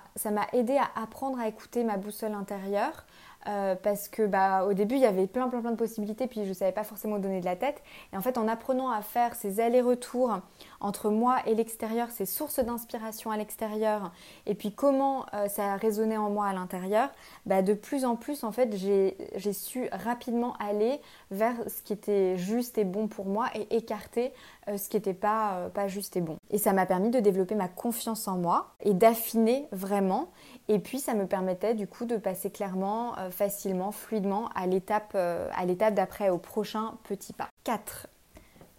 aidé 0.52 0.76
à 0.76 1.00
apprendre 1.00 1.38
à 1.38 1.48
écouter 1.48 1.84
ma 1.84 1.96
boussole 1.96 2.34
intérieure, 2.34 3.04
euh, 3.48 3.74
parce 3.74 4.06
que 4.06 4.24
bah, 4.24 4.64
au 4.66 4.72
début 4.72 4.94
il 4.94 5.00
y 5.00 5.06
avait 5.06 5.26
plein 5.26 5.48
plein 5.48 5.60
plein 5.60 5.72
de 5.72 5.76
possibilités 5.76 6.28
puis 6.28 6.44
je 6.44 6.50
ne 6.50 6.54
savais 6.54 6.70
pas 6.70 6.84
forcément 6.84 7.18
donner 7.18 7.40
de 7.40 7.44
la 7.44 7.56
tête 7.56 7.82
et 8.12 8.16
en 8.16 8.20
fait 8.20 8.38
en 8.38 8.46
apprenant 8.46 8.88
à 8.88 9.02
faire 9.02 9.34
ces 9.34 9.58
allers-retours 9.58 10.38
entre 10.78 11.10
moi 11.10 11.38
et 11.46 11.56
l'extérieur, 11.56 12.12
ces 12.12 12.24
sources 12.24 12.60
d'inspiration 12.60 13.32
à 13.32 13.36
l'extérieur 13.36 14.12
et 14.46 14.54
puis 14.54 14.72
comment 14.72 15.26
euh, 15.34 15.48
ça 15.48 15.72
a 15.72 15.76
résonné 15.76 16.16
en 16.16 16.30
moi 16.30 16.46
à 16.46 16.52
l'intérieur, 16.52 17.08
bah, 17.44 17.62
de 17.62 17.74
plus 17.74 18.04
en 18.04 18.14
plus 18.14 18.44
en 18.44 18.52
fait 18.52 18.76
j'ai 18.76 19.52
su 19.52 19.88
rapidement 19.90 20.54
aller 20.60 21.00
vers 21.32 21.56
ce 21.66 21.82
qui 21.82 21.94
était 21.94 22.36
juste 22.36 22.78
et 22.78 22.84
bon 22.84 23.08
pour 23.08 23.26
moi 23.26 23.48
et 23.56 23.74
écarter 23.74 24.32
euh, 24.68 24.76
ce 24.76 24.88
qui 24.88 24.96
n'était 24.96 25.14
pas, 25.14 25.68
pas 25.74 25.88
juste 25.88 26.16
et 26.16 26.20
bon. 26.20 26.36
Et 26.50 26.58
ça 26.58 26.72
m'a 26.72 26.86
permis 26.86 27.10
de 27.10 27.18
développer 27.18 27.56
ma 27.56 27.66
confiance 27.66 28.28
en 28.28 28.36
moi 28.36 28.68
et 28.84 28.94
d'affiner 28.94 29.41
vraiment 29.72 30.28
et 30.68 30.78
puis 30.78 31.00
ça 31.00 31.14
me 31.14 31.26
permettait 31.26 31.74
du 31.74 31.86
coup 31.86 32.04
de 32.04 32.16
passer 32.16 32.50
clairement, 32.50 33.18
euh, 33.18 33.30
facilement, 33.30 33.92
fluidement 33.92 34.48
à 34.54 34.66
l'étape 34.66 35.12
euh, 35.14 35.50
d'après, 35.90 36.30
au 36.30 36.38
prochain 36.38 36.94
petit 37.04 37.32
pas. 37.32 37.48
4. 37.64 38.06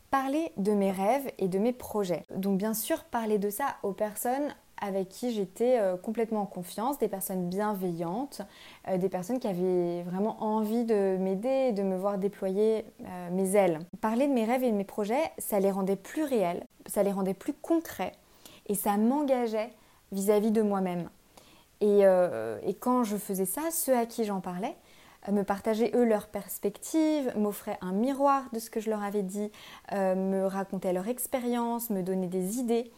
Parler 0.10 0.52
de 0.58 0.72
mes 0.72 0.92
rêves 0.92 1.30
et 1.40 1.48
de 1.48 1.60
mes 1.60 1.74
projets. 1.74 2.24
Donc 2.36 2.58
bien 2.58 2.74
sûr, 2.74 3.04
parler 3.04 3.38
de 3.38 3.50
ça 3.50 3.78
aux 3.84 3.94
personnes 3.94 4.56
avec 4.82 5.08
qui 5.10 5.32
j'étais 5.32 5.80
euh, 5.80 5.98
complètement 5.98 6.42
en 6.42 6.46
confiance, 6.46 6.98
des 6.98 7.08
personnes 7.08 7.48
bienveillantes, 7.48 8.42
des 8.98 9.10
personnes 9.10 9.40
qui 9.40 9.48
avaient 9.48 10.04
vraiment 10.04 10.44
envie 10.44 10.84
de 10.84 11.18
m'aider, 11.18 11.72
de 11.72 11.84
me 11.84 11.96
voir 11.96 12.18
déployer 12.18 12.86
mes 13.32 13.56
ailes. 13.56 13.80
Parler 14.02 14.28
de 14.28 14.34
mes 14.34 14.46
rêves 14.46 14.64
et 14.64 14.72
de 14.72 14.76
mes 14.76 14.84
projets, 14.84 15.32
ça 15.38 15.60
les 15.60 15.72
rendait 15.72 15.96
plus 15.96 16.24
réels, 16.24 16.66
ça 16.86 17.02
les 17.02 17.12
rendait 17.12 17.34
plus 17.34 17.54
concrets 17.54 18.12
et 18.68 18.76
ça 18.76 18.98
m'engageait 18.98 19.70
vis-à-vis 20.14 20.52
de 20.52 20.62
moi-même. 20.62 21.10
Euh, 21.84 22.60
et, 22.64 22.74
quand 22.74 23.04
je 23.04 23.18
faisais 23.18 23.46
ça, 23.46 23.62
ceux 23.72 23.98
à 23.98 24.06
qui 24.06 24.24
j'en 24.24 24.40
parlais 24.40 24.76
euh, 25.28 25.32
me 25.32 25.44
partageaient 25.44 25.92
eux 25.96 26.06
leurs 26.06 26.28
perspectives, 26.28 27.32
m'offraient 27.36 27.78
un 27.82 27.92
miroir 27.92 28.44
de 28.54 28.60
ce 28.60 28.70
que 28.70 28.80
je 28.80 28.90
leur 28.90 29.04
avais 29.04 29.24
dit, 29.24 29.52
euh, 29.92 30.16
me 30.16 30.46
racontaient 30.46 30.94
leur 30.94 31.08
expérience, 31.08 31.90
me 31.90 32.02
donnaient 32.02 32.28
des 32.28 32.60
idées. 32.60 32.92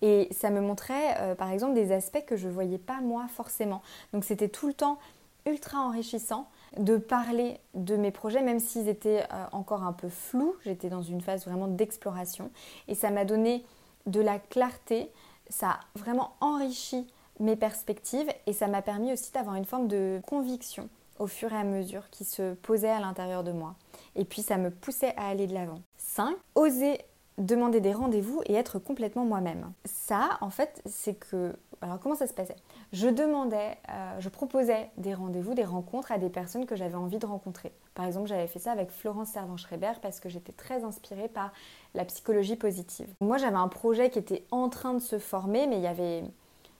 Et 0.00 0.28
ça 0.30 0.50
me 0.50 0.60
montrait 0.60 1.34
par 1.38 1.50
exemple 1.50 1.74
des 1.74 1.90
aspects 1.90 2.24
que 2.24 2.36
je 2.36 2.46
ne 2.46 2.52
voyais 2.52 2.78
pas 2.78 3.00
moi 3.00 3.26
forcément. 3.26 3.82
Donc 4.12 4.22
c'était 4.22 4.48
tout 4.48 4.68
le 4.68 4.72
temps 4.72 4.96
ultra 5.44 5.78
enrichissant 5.78 6.48
de 6.76 6.98
parler 6.98 7.58
de 7.74 7.96
mes 7.96 8.12
projets, 8.12 8.42
même 8.42 8.60
s'ils 8.60 8.88
étaient 8.88 9.24
encore 9.50 9.82
un 9.82 9.92
peu 9.92 10.08
flous. 10.08 10.54
J'étais 10.62 10.88
dans 10.88 11.02
une 11.02 11.20
phase 11.20 11.44
vraiment 11.46 11.66
d'exploration. 11.66 12.52
Et 12.86 12.94
ça 12.94 13.10
m'a 13.10 13.24
donné 13.24 13.64
de 14.06 14.20
la 14.20 14.38
clarté, 14.38 15.10
ça 15.50 15.70
a 15.70 15.80
vraiment 15.94 16.32
enrichi 16.40 17.06
mes 17.40 17.56
perspectives 17.56 18.28
et 18.46 18.52
ça 18.52 18.66
m'a 18.66 18.82
permis 18.82 19.12
aussi 19.12 19.32
d'avoir 19.32 19.56
une 19.56 19.64
forme 19.64 19.88
de 19.88 20.20
conviction 20.26 20.88
au 21.18 21.26
fur 21.26 21.52
et 21.52 21.56
à 21.56 21.64
mesure 21.64 22.10
qui 22.10 22.24
se 22.24 22.54
posaient 22.54 22.88
à 22.88 23.00
l'intérieur 23.00 23.44
de 23.44 23.52
moi. 23.52 23.74
Et 24.14 24.24
puis 24.24 24.42
ça 24.42 24.56
me 24.56 24.70
poussait 24.70 25.14
à 25.16 25.28
aller 25.28 25.46
de 25.46 25.54
l'avant. 25.54 25.80
5. 25.98 26.36
Oser 26.54 26.98
demander 27.38 27.80
des 27.80 27.92
rendez-vous 27.92 28.42
et 28.46 28.54
être 28.54 28.78
complètement 28.78 29.24
moi-même. 29.24 29.72
Ça, 29.84 30.38
en 30.40 30.50
fait, 30.50 30.82
c'est 30.86 31.14
que... 31.14 31.54
Alors 31.80 32.00
comment 32.00 32.16
ça 32.16 32.26
se 32.26 32.34
passait? 32.34 32.56
Je 32.92 33.08
demandais, 33.08 33.76
euh, 33.90 34.18
je 34.18 34.28
proposais 34.30 34.90
des 34.96 35.12
rendez-vous, 35.12 35.54
des 35.54 35.64
rencontres 35.64 36.10
à 36.10 36.18
des 36.18 36.30
personnes 36.30 36.64
que 36.64 36.74
j'avais 36.74 36.94
envie 36.94 37.18
de 37.18 37.26
rencontrer. 37.26 37.72
Par 37.94 38.06
exemple, 38.06 38.28
j'avais 38.28 38.46
fait 38.46 38.58
ça 38.58 38.72
avec 38.72 38.90
Florence 38.90 39.28
Servan-Schreiber 39.28 39.92
parce 40.00 40.20
que 40.20 40.30
j'étais 40.30 40.52
très 40.52 40.84
inspirée 40.84 41.28
par 41.28 41.52
la 41.94 42.06
psychologie 42.06 42.56
positive. 42.56 43.08
Moi, 43.20 43.36
j'avais 43.36 43.56
un 43.56 43.68
projet 43.68 44.08
qui 44.08 44.18
était 44.18 44.46
en 44.50 44.70
train 44.70 44.94
de 44.94 45.00
se 45.00 45.18
former, 45.18 45.66
mais 45.66 45.78
il 45.78 45.84
y. 45.84 46.30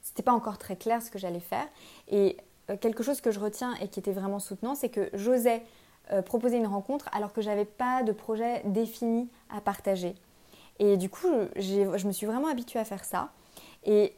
C'était 0.01 0.23
pas 0.23 0.33
encore 0.33 0.57
très 0.57 0.77
clair 0.77 1.03
ce 1.03 1.11
que 1.11 1.19
j'allais 1.19 1.41
faire. 1.41 1.67
Et 2.09 2.39
euh, 2.71 2.77
quelque 2.79 3.03
chose 3.03 3.21
que 3.21 3.31
je 3.31 3.41
retiens 3.41 3.75
et 3.75 3.89
qui 3.89 4.01
était 4.01 4.13
vraiment 4.13 4.39
soutenant, 4.39 4.75
c'est 4.75 4.89
que 4.89 5.11
j'osais 5.13 5.63
euh, 6.11 6.23
proposer 6.23 6.57
une 6.57 6.67
rencontre 6.67 7.11
alors 7.13 7.35
que 7.35 7.43
j'avais 7.43 7.67
pas 7.67 8.03
de 8.03 8.13
projet 8.13 8.63
défini 8.65 9.29
à 9.51 9.61
partager. 9.61 10.15
Et 10.79 10.97
du 10.97 11.11
coup, 11.11 11.29
je 11.57 12.07
me 12.07 12.13
suis 12.13 12.27
vraiment 12.27 12.49
habituée 12.49 12.79
à 12.79 12.85
faire 12.85 13.05
ça. 13.05 13.31
Et 13.85 14.15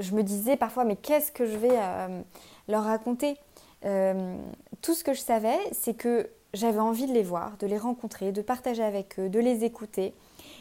je 0.00 0.14
me 0.14 0.22
disais 0.22 0.56
parfois, 0.56 0.84
mais 0.84 0.96
qu'est-ce 0.96 1.32
que 1.32 1.46
je 1.46 1.56
vais 1.56 1.72
euh, 1.72 2.20
leur 2.68 2.84
raconter? 2.84 3.36
Euh, 3.84 4.36
Tout 4.82 4.94
ce 4.94 5.04
que 5.04 5.12
je 5.12 5.20
savais, 5.20 5.58
c'est 5.72 5.94
que 5.94 6.28
j'avais 6.54 6.80
envie 6.80 7.06
de 7.06 7.12
les 7.12 7.22
voir, 7.22 7.56
de 7.58 7.66
les 7.66 7.78
rencontrer, 7.78 8.32
de 8.32 8.42
partager 8.42 8.82
avec 8.82 9.18
eux, 9.18 9.28
de 9.28 9.38
les 9.38 9.64
écouter. 9.64 10.14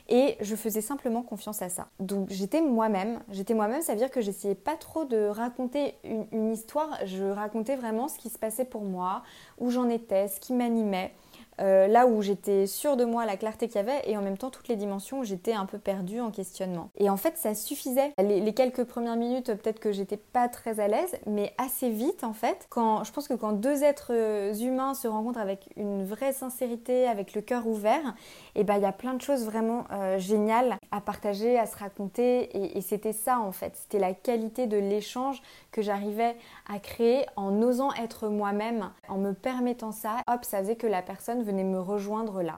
Et 0.09 0.37
je 0.39 0.55
faisais 0.55 0.81
simplement 0.81 1.21
confiance 1.21 1.61
à 1.61 1.69
ça. 1.69 1.87
Donc 1.99 2.29
j'étais 2.29 2.61
moi-même. 2.61 3.19
J'étais 3.29 3.53
moi-même, 3.53 3.81
ça 3.81 3.93
veut 3.93 3.97
dire 3.97 4.11
que 4.11 4.21
j'essayais 4.21 4.55
pas 4.55 4.75
trop 4.75 5.03
de 5.03 5.27
raconter 5.27 5.95
une, 6.03 6.51
histoire. 6.51 6.89
Je 7.05 7.25
racontais 7.25 7.75
vraiment 7.75 8.07
ce 8.07 8.17
qui 8.17 8.29
se 8.29 8.37
passait 8.37 8.65
pour 8.65 8.83
moi, 8.83 9.23
où 9.57 9.69
j'en 9.69 9.89
étais, 9.89 10.29
ce 10.29 10.39
qui 10.39 10.53
m'animait. 10.53 11.13
Euh, 11.59 11.87
là 11.87 12.07
où 12.07 12.21
j'étais 12.21 12.67
sûre 12.67 12.97
de 12.97 13.05
moi, 13.05 13.25
la 13.25 13.37
clarté 13.37 13.67
qu'il 13.67 13.77
y 13.77 13.79
avait, 13.79 14.01
et 14.05 14.17
en 14.17 14.21
même 14.21 14.37
temps 14.37 14.49
toutes 14.49 14.67
les 14.67 14.75
dimensions 14.75 15.19
où 15.19 15.23
j'étais 15.23 15.53
un 15.53 15.65
peu 15.65 15.77
perdue 15.77 16.19
en 16.19 16.31
questionnement. 16.31 16.89
Et 16.97 17.09
en 17.09 17.17
fait, 17.17 17.37
ça 17.37 17.55
suffisait. 17.55 18.13
Les, 18.19 18.53
quelques 18.53 18.83
premières 18.83 19.15
minutes, 19.15 19.47
peut-être 19.47 19.79
que 19.79 19.91
j'étais 19.91 20.17
pas 20.17 20.47
très 20.47 20.79
à 20.79 20.87
l'aise, 20.87 21.17
mais 21.25 21.53
assez 21.57 21.89
vite, 21.89 22.23
en 22.23 22.33
fait, 22.33 22.67
quand 22.69 23.03
je 23.03 23.11
pense 23.11 23.27
que 23.27 23.33
quand 23.33 23.53
deux 23.53 23.83
êtres 23.83 24.11
euh, 24.11 24.53
humains 24.53 24.93
se 24.93 25.07
rencontrent 25.07 25.39
avec 25.39 25.69
une 25.75 26.05
vraie 26.05 26.33
sincérité, 26.33 27.07
avec 27.07 27.33
le 27.33 27.41
cœur 27.41 27.67
ouvert, 27.67 28.15
et 28.55 28.61
eh 28.61 28.63
ben 28.63 28.75
il 28.75 28.81
y 28.81 28.85
a 28.85 28.91
plein 28.91 29.13
de 29.13 29.21
choses 29.21 29.45
vraiment 29.45 29.85
euh, 29.91 30.17
géniales 30.19 30.77
à 30.91 31.01
partager, 31.01 31.57
à 31.57 31.65
se 31.65 31.77
raconter, 31.77 32.77
et, 32.77 32.81
c'était 32.81 33.13
ça 33.13 33.39
en 33.39 33.51
fait. 33.51 33.75
C'était 33.75 33.99
la 33.99 34.13
qualité 34.13 34.67
de 34.67 34.77
l'échange 34.77 35.41
que 35.71 35.81
j'arrivais 35.81 36.35
à 36.67 36.79
créer 36.79 37.25
en 37.35 37.61
osant 37.61 37.93
être 37.93 38.27
moi-même, 38.27 38.91
en 39.09 39.17
me 39.17 39.33
permettant 39.33 39.91
ça. 39.91 40.17
Hop, 40.27 40.45
ça 40.45 40.59
faisait 40.59 40.75
que 40.75 40.87
la 40.87 41.01
personne 41.01 41.43
venez 41.43 41.63
me 41.63 41.79
rejoindre 41.79 42.41
là. 42.41 42.57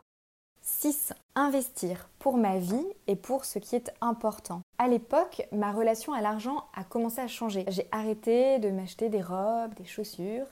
6. 0.70 1.14
Investir 1.36 2.10
pour 2.20 2.38
ma 2.38 2.58
vie 2.58 2.86
et 3.08 3.16
pour 3.16 3.46
ce 3.46 3.60
qui 3.60 3.76
est 3.76 3.92
important. 4.02 4.62
À 4.78 4.88
l'époque, 4.88 5.48
ma 5.52 5.72
relation 5.72 6.14
à 6.14 6.22
l'argent 6.22 6.66
a 6.76 6.84
commencé 6.84 7.22
à 7.22 7.28
changer. 7.28 7.66
J'ai 7.70 7.88
arrêté 7.92 8.60
de 8.60 8.70
m'acheter 8.70 9.10
des 9.10 9.22
robes, 9.22 9.74
des 9.76 9.86
chaussures 9.86 10.46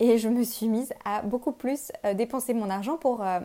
et 0.00 0.18
je 0.18 0.28
me 0.28 0.42
suis 0.42 0.68
mise 0.68 0.92
à 1.04 1.22
beaucoup 1.22 1.52
plus 1.52 1.92
euh, 2.04 2.14
dépenser 2.14 2.54
mon 2.54 2.70
argent 2.70 2.96
pour 2.96 3.22
euh, 3.22 3.40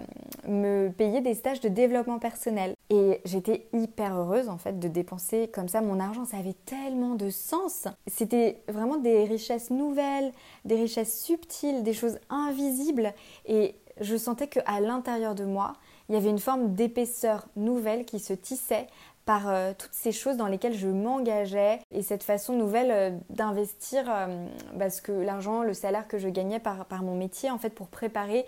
me 0.47 0.89
payer 0.89 1.21
des 1.21 1.33
stages 1.33 1.59
de 1.59 1.69
développement 1.69 2.19
personnel. 2.19 2.73
Et 2.89 3.19
j'étais 3.25 3.67
hyper 3.73 4.15
heureuse 4.15 4.47
en 4.47 4.57
fait 4.57 4.79
de 4.79 4.87
dépenser 4.87 5.49
comme 5.53 5.67
ça 5.67 5.81
mon 5.81 5.99
argent. 5.99 6.25
Ça 6.25 6.37
avait 6.37 6.55
tellement 6.65 7.15
de 7.15 7.29
sens. 7.29 7.87
C'était 8.07 8.61
vraiment 8.69 8.97
des 8.97 9.25
richesses 9.25 9.71
nouvelles, 9.71 10.31
des 10.63 10.75
richesses 10.75 11.21
subtiles, 11.21 11.83
des 11.83 11.93
choses 11.93 12.19
invisibles 12.29 13.13
et 13.45 13.75
je 13.99 14.15
sentais 14.15 14.47
qu'à 14.47 14.79
l'intérieur 14.79 15.35
de 15.35 15.43
moi, 15.43 15.73
il 16.09 16.15
y 16.15 16.17
avait 16.17 16.29
une 16.29 16.39
forme 16.39 16.73
d'épaisseur 16.75 17.47
nouvelle 17.55 18.05
qui 18.05 18.19
se 18.19 18.33
tissait 18.33 18.87
par 19.25 19.49
euh, 19.49 19.73
toutes 19.77 19.93
ces 19.93 20.13
choses 20.13 20.37
dans 20.37 20.47
lesquelles 20.47 20.73
je 20.73 20.87
m'engageais 20.87 21.81
et 21.91 22.01
cette 22.01 22.23
façon 22.23 22.53
nouvelle 22.53 22.91
euh, 22.91 23.17
d'investir 23.29 24.05
euh, 24.07 24.47
parce 24.79 25.01
que 25.01 25.11
l'argent, 25.11 25.63
le 25.63 25.73
salaire 25.73 26.07
que 26.07 26.17
je 26.17 26.29
gagnais 26.29 26.59
par, 26.59 26.85
par, 26.85 27.03
mon 27.03 27.13
métier 27.13 27.51
en 27.51 27.57
fait 27.57 27.71
pour 27.71 27.87
préparer 27.87 28.45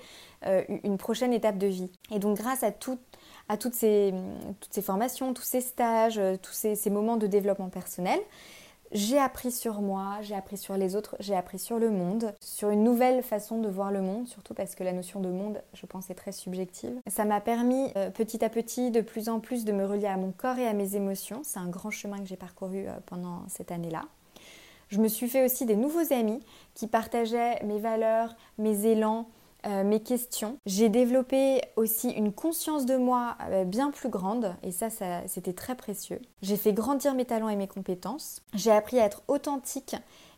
une 0.84 0.98
prochaine 0.98 1.34
étape 1.34 1.58
de 1.58 1.68
vie. 1.68 1.92
Et 2.12 2.20
donc 2.20 2.38
grâce 2.38 2.64
à, 2.64 2.72
à 3.50 3.58
toutes, 3.58 3.74
ces, 3.74 4.14
toutes 4.60 4.74
ces 4.74 4.82
formations, 4.82 5.34
tous 5.34 5.44
ces 5.44 5.62
stages, 5.62 6.22
tous 6.42 6.54
ces 6.54 6.90
moments 6.90 7.18
de 7.18 7.28
développement 7.28 7.70
personnel, 7.70 8.20
j'ai 8.92 9.20
appris 9.20 9.52
sur 9.52 9.82
moi, 9.82 10.18
j'ai 10.22 10.34
appris 10.34 10.58
sur 10.58 10.76
les 10.76 10.96
autres, 10.96 11.16
j'ai 11.20 11.36
appris 11.36 11.60
sur 11.60 11.78
le 11.78 11.92
monde, 11.92 12.34
sur 12.40 12.72
une 12.72 12.84
nouvelle 12.84 13.22
façon 13.22 13.60
de 13.62 13.70
voir 13.70 13.92
le 13.92 14.02
monde, 14.02 14.28
surtout 14.28 14.56
parce 14.56 14.74
que 14.74 14.84
la 14.84 14.94
notion 14.94 15.20
de 15.20 15.30
monde, 15.30 15.62
je 15.74 15.86
pense, 15.86 16.10
est 16.10 16.16
très 16.16 16.32
subjective. 16.32 17.00
Ça 17.08 17.26
m'a 17.26 17.40
permis 17.40 17.92
euh, 17.96 18.10
petit 18.10 18.44
à 18.44 18.50
petit 18.50 18.90
de 18.90 19.02
plus 19.02 19.30
en 19.30 19.40
plus 19.40 19.64
de 19.64 19.72
me 19.72 19.86
relier 19.86 20.08
à 20.08 20.18
mon 20.18 20.32
corps 20.32 20.58
et 20.58 20.68
à 20.68 20.74
mes 20.74 20.96
émotions. 20.96 21.42
C'est 21.44 21.60
un 21.60 21.68
grand 21.68 21.92
chemin 21.92 22.18
que 22.18 22.26
j'ai 22.26 22.36
parcouru 22.36 22.88
euh, 22.88 22.94
pendant 23.06 23.44
cette 23.48 23.72
année-là. 23.72 24.06
Je 24.88 24.98
me 24.98 25.08
suis 25.08 25.30
fait 25.30 25.46
aussi 25.46 25.68
des 25.68 25.76
nouveaux 25.76 26.12
amis 26.12 26.40
qui 26.74 26.88
partageaient 26.88 27.64
mes 27.64 27.78
valeurs, 27.78 28.36
mes 28.58 28.88
élans, 28.88 29.28
euh, 29.66 29.84
mes 29.84 30.02
questions. 30.02 30.58
J'ai 30.66 30.90
développé 30.90 31.62
aussi 31.76 32.10
une 32.12 32.32
conscience 32.32 32.86
de 32.86 32.96
moi 32.96 33.36
euh, 33.50 33.66
bien 33.66 33.92
plus 33.92 34.10
grande 34.10 34.56
et 34.64 34.72
ça, 34.72 34.90
ça 34.90 35.22
c'était 35.28 35.54
très 35.54 35.76
précieux. 35.76 36.22
J'ai 36.42 36.56
fait 36.56 36.72
grandir 36.72 37.14
mes 37.14 37.26
talents 37.26 37.50
et 37.50 37.56
mes 37.56 37.68
compétences. 37.68 38.42
J'ai 38.54 38.72
appris 38.72 39.00
à 39.00 39.06
être 39.06 39.22
authentique 39.28 39.96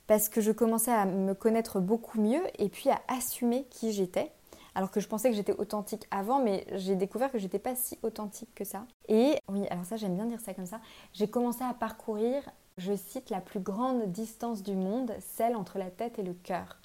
parce 0.08 0.28
que 0.28 0.42
je 0.42 0.52
commençais 0.52 0.92
à 0.92 1.06
me 1.06 1.34
connaître 1.34 1.80
beaucoup 1.80 2.20
mieux 2.20 2.42
et 2.58 2.70
puis 2.70 2.90
à 2.90 3.00
assumer 3.08 3.66
qui 3.70 3.94
j'étais. 3.94 4.32
Alors 4.74 4.90
que 4.90 5.00
je 5.00 5.08
pensais 5.08 5.30
que 5.30 5.36
j'étais 5.36 5.54
authentique 5.54 6.08
avant, 6.12 6.42
mais 6.42 6.66
j'ai 6.74 6.96
découvert 6.96 7.32
que 7.32 7.38
j'étais 7.38 7.60
pas 7.60 7.76
si 7.76 8.00
authentique 8.04 8.56
que 8.56 8.64
ça. 8.64 8.86
Et 9.08 9.36
oui, 9.50 9.68
alors 9.70 9.86
ça 9.86 9.98
j'aime 9.98 10.16
bien 10.16 10.26
dire 10.26 10.40
ça 10.40 10.54
comme 10.54 10.66
ça. 10.66 10.80
J'ai 11.14 11.28
commencé 11.28 11.64
à 11.64 11.74
parcourir, 11.74 12.42
je 12.78 12.96
cite, 12.96 13.30
la 13.30 13.42
plus 13.42 13.60
grande 13.60 14.12
distance 14.12 14.64
du 14.64 14.76
monde, 14.76 15.14
celle 15.20 15.56
entre 15.56 15.78
la 15.78 15.92
tête 15.92 16.18
et 16.20 16.24
le 16.24 16.34
cœur. 16.34 16.78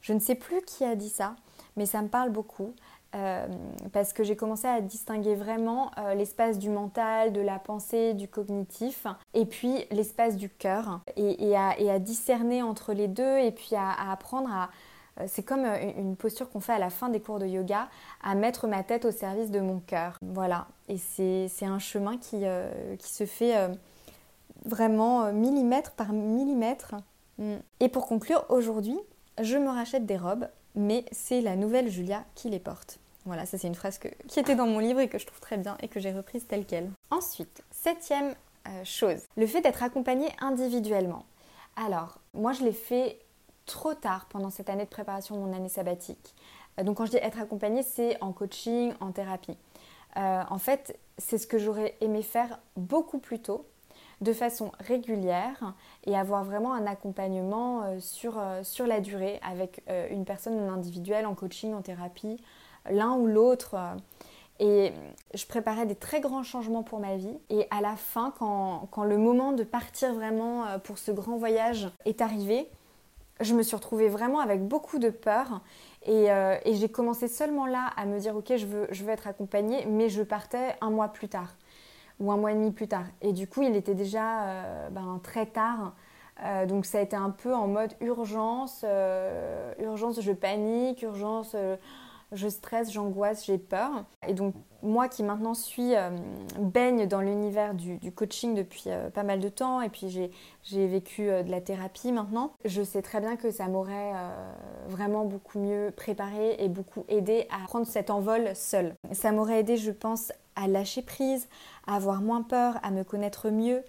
Je 0.00 0.12
ne 0.12 0.18
sais 0.18 0.34
plus 0.34 0.62
qui 0.62 0.84
a 0.84 0.96
dit 0.96 1.08
ça, 1.08 1.36
mais 1.76 1.86
ça 1.86 2.02
me 2.02 2.08
parle 2.08 2.30
beaucoup. 2.30 2.74
Euh, 3.16 3.46
parce 3.92 4.12
que 4.12 4.24
j'ai 4.24 4.36
commencé 4.36 4.66
à 4.66 4.80
distinguer 4.80 5.36
vraiment 5.36 5.90
euh, 5.96 6.14
l'espace 6.14 6.58
du 6.58 6.68
mental, 6.68 7.32
de 7.32 7.40
la 7.40 7.58
pensée, 7.58 8.12
du 8.12 8.28
cognitif, 8.28 9.06
et 9.32 9.46
puis 9.46 9.86
l'espace 9.90 10.36
du 10.36 10.50
cœur, 10.50 11.00
et, 11.16 11.56
à, 11.56 11.98
discerner 11.98 12.62
entre 12.62 12.92
les 12.92 13.08
deux, 13.08 13.38
et 13.38 13.52
puis 13.52 13.74
à, 13.74 14.10
apprendre 14.10 14.50
à... 14.52 14.70
Euh, 15.18 15.24
c'est 15.28 15.44
comme 15.44 15.64
une 15.64 16.14
posture 16.16 16.50
qu'on 16.50 16.60
fait 16.60 16.74
à 16.74 16.78
la 16.78 16.90
fin 16.90 17.08
des 17.08 17.20
cours 17.20 17.38
de 17.38 17.46
yoga, 17.46 17.88
à 18.22 18.34
mettre 18.34 18.66
ma 18.66 18.82
tête 18.82 19.06
au 19.06 19.12
service 19.12 19.50
de 19.50 19.60
mon 19.60 19.78
cœur. 19.78 20.18
Voilà, 20.20 20.66
et 20.88 20.98
c'est 20.98 21.48
un 21.62 21.78
chemin 21.78 22.18
qui, 22.18 22.44
qui 22.98 23.08
se 23.08 23.24
fait 23.24 23.70
vraiment 24.66 25.32
millimètre 25.32 25.92
par 25.92 26.12
millimètre. 26.12 26.96
Mm. 27.38 27.54
Et 27.80 27.88
pour 27.88 28.06
conclure, 28.06 28.44
aujourd'hui, 28.50 28.98
je 29.40 29.56
me 29.56 29.68
rachète 29.68 30.04
des 30.04 30.18
robes 30.18 30.48
mais 30.76 31.04
c'est 31.10 31.40
la 31.40 31.56
nouvelle 31.56 31.90
Julia 31.90 32.24
qui 32.34 32.50
les 32.50 32.60
porte. 32.60 32.98
Voilà, 33.24 33.44
ça 33.44 33.58
c'est 33.58 33.66
une 33.66 33.74
phrase 33.74 33.98
qui 34.28 34.38
était 34.38 34.54
dans 34.54 34.66
mon 34.66 34.78
livre 34.78 35.00
et 35.00 35.08
que 35.08 35.18
je 35.18 35.26
trouve 35.26 35.40
très 35.40 35.56
bien 35.56 35.76
et 35.80 35.88
que 35.88 35.98
j'ai 35.98 36.12
reprise 36.12 36.46
telle 36.46 36.64
qu'elle. 36.64 36.90
Ensuite, 37.10 37.64
septième 37.72 38.34
euh, 38.68 38.84
chose, 38.84 39.22
le 39.36 39.46
fait 39.46 39.60
d'être 39.62 39.82
accompagnée 39.82 40.30
individuellement. 40.40 41.24
Alors, 41.74 42.18
moi 42.34 42.52
je 42.52 42.62
l'ai 42.62 42.72
fait 42.72 43.18
trop 43.64 43.94
tard 43.94 44.26
pendant 44.30 44.50
cette 44.50 44.70
année 44.70 44.84
de 44.84 44.90
préparation 44.90 45.34
de 45.34 45.40
mon 45.40 45.56
année 45.56 45.68
sabbatique. 45.68 46.34
Euh, 46.78 46.84
donc 46.84 46.98
quand 46.98 47.06
je 47.06 47.12
dis 47.12 47.16
être 47.16 47.40
accompagnée, 47.40 47.82
c'est 47.82 48.22
en 48.22 48.32
coaching, 48.32 48.92
en 49.00 49.10
thérapie. 49.10 49.56
Euh, 50.16 50.42
en 50.48 50.58
fait, 50.58 50.98
c'est 51.18 51.38
ce 51.38 51.46
que 51.46 51.58
j'aurais 51.58 51.94
aimé 52.00 52.22
faire 52.22 52.60
beaucoup 52.76 53.18
plus 53.18 53.40
tôt 53.40 53.66
de 54.20 54.32
façon 54.32 54.72
régulière 54.80 55.74
et 56.04 56.16
avoir 56.16 56.44
vraiment 56.44 56.72
un 56.72 56.86
accompagnement 56.86 57.82
euh, 57.82 58.00
sur, 58.00 58.38
euh, 58.38 58.62
sur 58.62 58.86
la 58.86 59.00
durée 59.00 59.40
avec 59.42 59.82
euh, 59.88 60.08
une 60.10 60.24
personne 60.24 60.58
individuelle 60.68 61.26
en 61.26 61.34
coaching, 61.34 61.74
en 61.74 61.82
thérapie, 61.82 62.38
l'un 62.90 63.12
ou 63.14 63.26
l'autre. 63.26 63.76
Et 64.58 64.92
je 65.34 65.44
préparais 65.44 65.84
des 65.84 65.96
très 65.96 66.20
grands 66.20 66.42
changements 66.42 66.82
pour 66.82 66.98
ma 66.98 67.16
vie. 67.16 67.36
Et 67.50 67.66
à 67.70 67.82
la 67.82 67.94
fin, 67.94 68.32
quand, 68.38 68.88
quand 68.90 69.04
le 69.04 69.18
moment 69.18 69.52
de 69.52 69.64
partir 69.64 70.14
vraiment 70.14 70.64
pour 70.82 70.96
ce 70.96 71.10
grand 71.10 71.36
voyage 71.36 71.90
est 72.06 72.22
arrivé, 72.22 72.66
je 73.40 73.54
me 73.54 73.62
suis 73.62 73.76
retrouvée 73.76 74.08
vraiment 74.08 74.40
avec 74.40 74.66
beaucoup 74.66 74.98
de 74.98 75.10
peur. 75.10 75.60
Et, 76.06 76.28
et 76.64 76.74
j'ai 76.74 76.88
commencé 76.88 77.28
seulement 77.28 77.66
là 77.66 77.90
à 77.96 78.06
me 78.06 78.18
dire, 78.18 78.34
ok, 78.34 78.56
je 78.56 78.64
veux, 78.64 78.86
je 78.92 79.04
veux 79.04 79.10
être 79.10 79.26
accompagnée, 79.26 79.84
mais 79.84 80.08
je 80.08 80.22
partais 80.22 80.74
un 80.80 80.88
mois 80.88 81.08
plus 81.08 81.28
tard 81.28 81.54
ou 82.20 82.32
un 82.32 82.36
mois 82.36 82.52
et 82.52 82.54
demi 82.54 82.70
plus 82.70 82.88
tard. 82.88 83.04
Et 83.22 83.32
du 83.32 83.46
coup, 83.46 83.62
il 83.62 83.76
était 83.76 83.94
déjà 83.94 84.42
euh, 84.42 84.88
ben, 84.90 85.20
très 85.22 85.46
tard. 85.46 85.94
Euh, 86.44 86.66
donc 86.66 86.84
ça 86.84 86.98
a 86.98 87.00
été 87.00 87.16
un 87.16 87.30
peu 87.30 87.54
en 87.54 87.66
mode 87.66 87.92
urgence, 88.00 88.82
euh, 88.84 89.72
urgence, 89.78 90.20
je 90.20 90.32
panique, 90.32 91.00
urgence, 91.00 91.56
je 92.32 92.48
stresse, 92.48 92.92
j'angoisse, 92.92 93.46
j'ai 93.46 93.56
peur. 93.56 94.04
Et 94.28 94.34
donc 94.34 94.54
moi 94.82 95.08
qui 95.08 95.22
maintenant 95.22 95.54
suis 95.54 95.94
baigne 96.58 97.06
dans 97.06 97.22
l'univers 97.22 97.72
du, 97.72 98.12
coaching 98.12 98.54
depuis 98.54 98.90
pas 99.14 99.22
mal 99.22 99.40
de 99.40 99.48
temps 99.48 99.80
et 99.80 99.88
puis 99.88 100.10
j'ai 100.62 100.86
vécu 100.86 101.22
de 101.22 101.50
la 101.50 101.62
thérapie 101.62 102.12
maintenant, 102.12 102.52
je 102.66 102.82
sais 102.82 103.00
très 103.00 103.20
bien 103.20 103.36
que 103.36 103.50
ça 103.50 103.68
m'aurait 103.68 104.12
vraiment 104.88 105.24
beaucoup 105.24 105.58
mieux 105.58 105.90
préparé 105.96 106.56
et 106.58 106.68
beaucoup 106.68 107.04
aidé 107.08 107.48
à 107.50 107.64
prendre 107.66 107.86
cet 107.86 108.10
envol 108.10 108.54
seul. 108.54 108.94
Ça 109.12 109.32
m'aurait 109.32 109.60
aidé, 109.60 109.78
je 109.78 109.90
pense, 109.90 110.32
à 110.56 110.66
lâcher 110.68 111.02
prise, 111.02 111.48
à 111.86 111.96
avoir 111.96 112.20
moins 112.20 112.42
peur, 112.42 112.80
à 112.82 112.90
me 112.90 113.04
connaître 113.04 113.50
mieux 113.50 113.84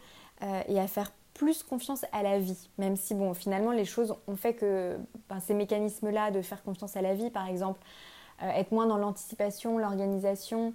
et 0.68 0.80
à 0.80 0.88
faire 0.88 1.12
plus 1.34 1.64
confiance 1.64 2.06
à 2.12 2.24
la 2.24 2.40
vie, 2.40 2.70
même 2.78 2.96
si 2.96 3.14
bon 3.14 3.34
finalement 3.34 3.72
les 3.72 3.86
choses 3.86 4.16
ont 4.28 4.36
fait 4.36 4.54
que 4.54 4.98
ben, 5.30 5.40
ces 5.40 5.54
mécanismes-là 5.54 6.32
de 6.32 6.42
faire 6.42 6.64
confiance 6.64 6.98
à 6.98 7.02
la 7.02 7.14
vie, 7.14 7.30
par 7.30 7.48
exemple, 7.48 7.80
euh, 8.44 8.50
être 8.50 8.72
moins 8.72 8.86
dans 8.86 8.98
l'anticipation, 8.98 9.78
l'organisation, 9.78 10.68
euh, 10.68 10.72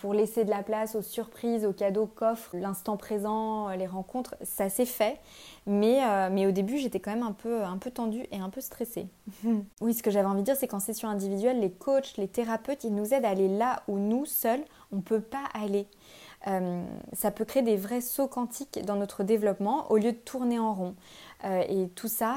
pour 0.00 0.14
laisser 0.14 0.44
de 0.44 0.50
la 0.50 0.64
place 0.64 0.96
aux 0.96 1.02
surprises, 1.02 1.64
aux 1.64 1.72
cadeaux 1.72 2.06
qu'offre 2.06 2.56
l'instant 2.56 2.96
présent, 2.96 3.68
euh, 3.68 3.76
les 3.76 3.86
rencontres, 3.86 4.34
ça 4.42 4.68
s'est 4.68 4.84
fait. 4.84 5.20
Mais, 5.66 6.00
mais 6.30 6.46
au 6.46 6.50
début, 6.50 6.78
j'étais 6.78 6.98
quand 6.98 7.12
même 7.12 7.22
un 7.22 7.32
peu, 7.32 7.62
un 7.62 7.76
peu 7.76 7.90
tendue 7.90 8.26
et 8.32 8.38
un 8.38 8.48
peu 8.48 8.60
stressée. 8.60 9.06
oui, 9.80 9.94
ce 9.94 10.02
que 10.02 10.10
j'avais 10.10 10.26
envie 10.26 10.40
de 10.40 10.46
dire, 10.46 10.56
c'est 10.56 10.66
qu'en 10.66 10.80
session 10.80 11.08
individuelle, 11.08 11.60
les 11.60 11.70
coachs, 11.70 12.16
les 12.16 12.26
thérapeutes, 12.26 12.82
ils 12.82 12.94
nous 12.94 13.14
aident 13.14 13.26
à 13.26 13.28
aller 13.28 13.46
là 13.46 13.82
où 13.86 13.98
nous, 13.98 14.24
seuls, 14.24 14.64
on 14.90 14.96
ne 14.96 15.02
peut 15.02 15.20
pas 15.20 15.44
aller. 15.54 15.86
ça 17.12 17.30
peut 17.30 17.44
créer 17.44 17.62
des 17.62 17.76
vrais 17.76 18.00
sauts 18.00 18.26
quantiques 18.26 18.84
dans 18.84 18.96
notre 18.96 19.22
développement 19.22 19.88
au 19.92 19.98
lieu 19.98 20.12
de 20.12 20.16
tourner 20.16 20.58
en 20.58 20.72
rond. 20.74 20.94
et 21.44 21.88
tout 21.94 22.08
ça, 22.08 22.36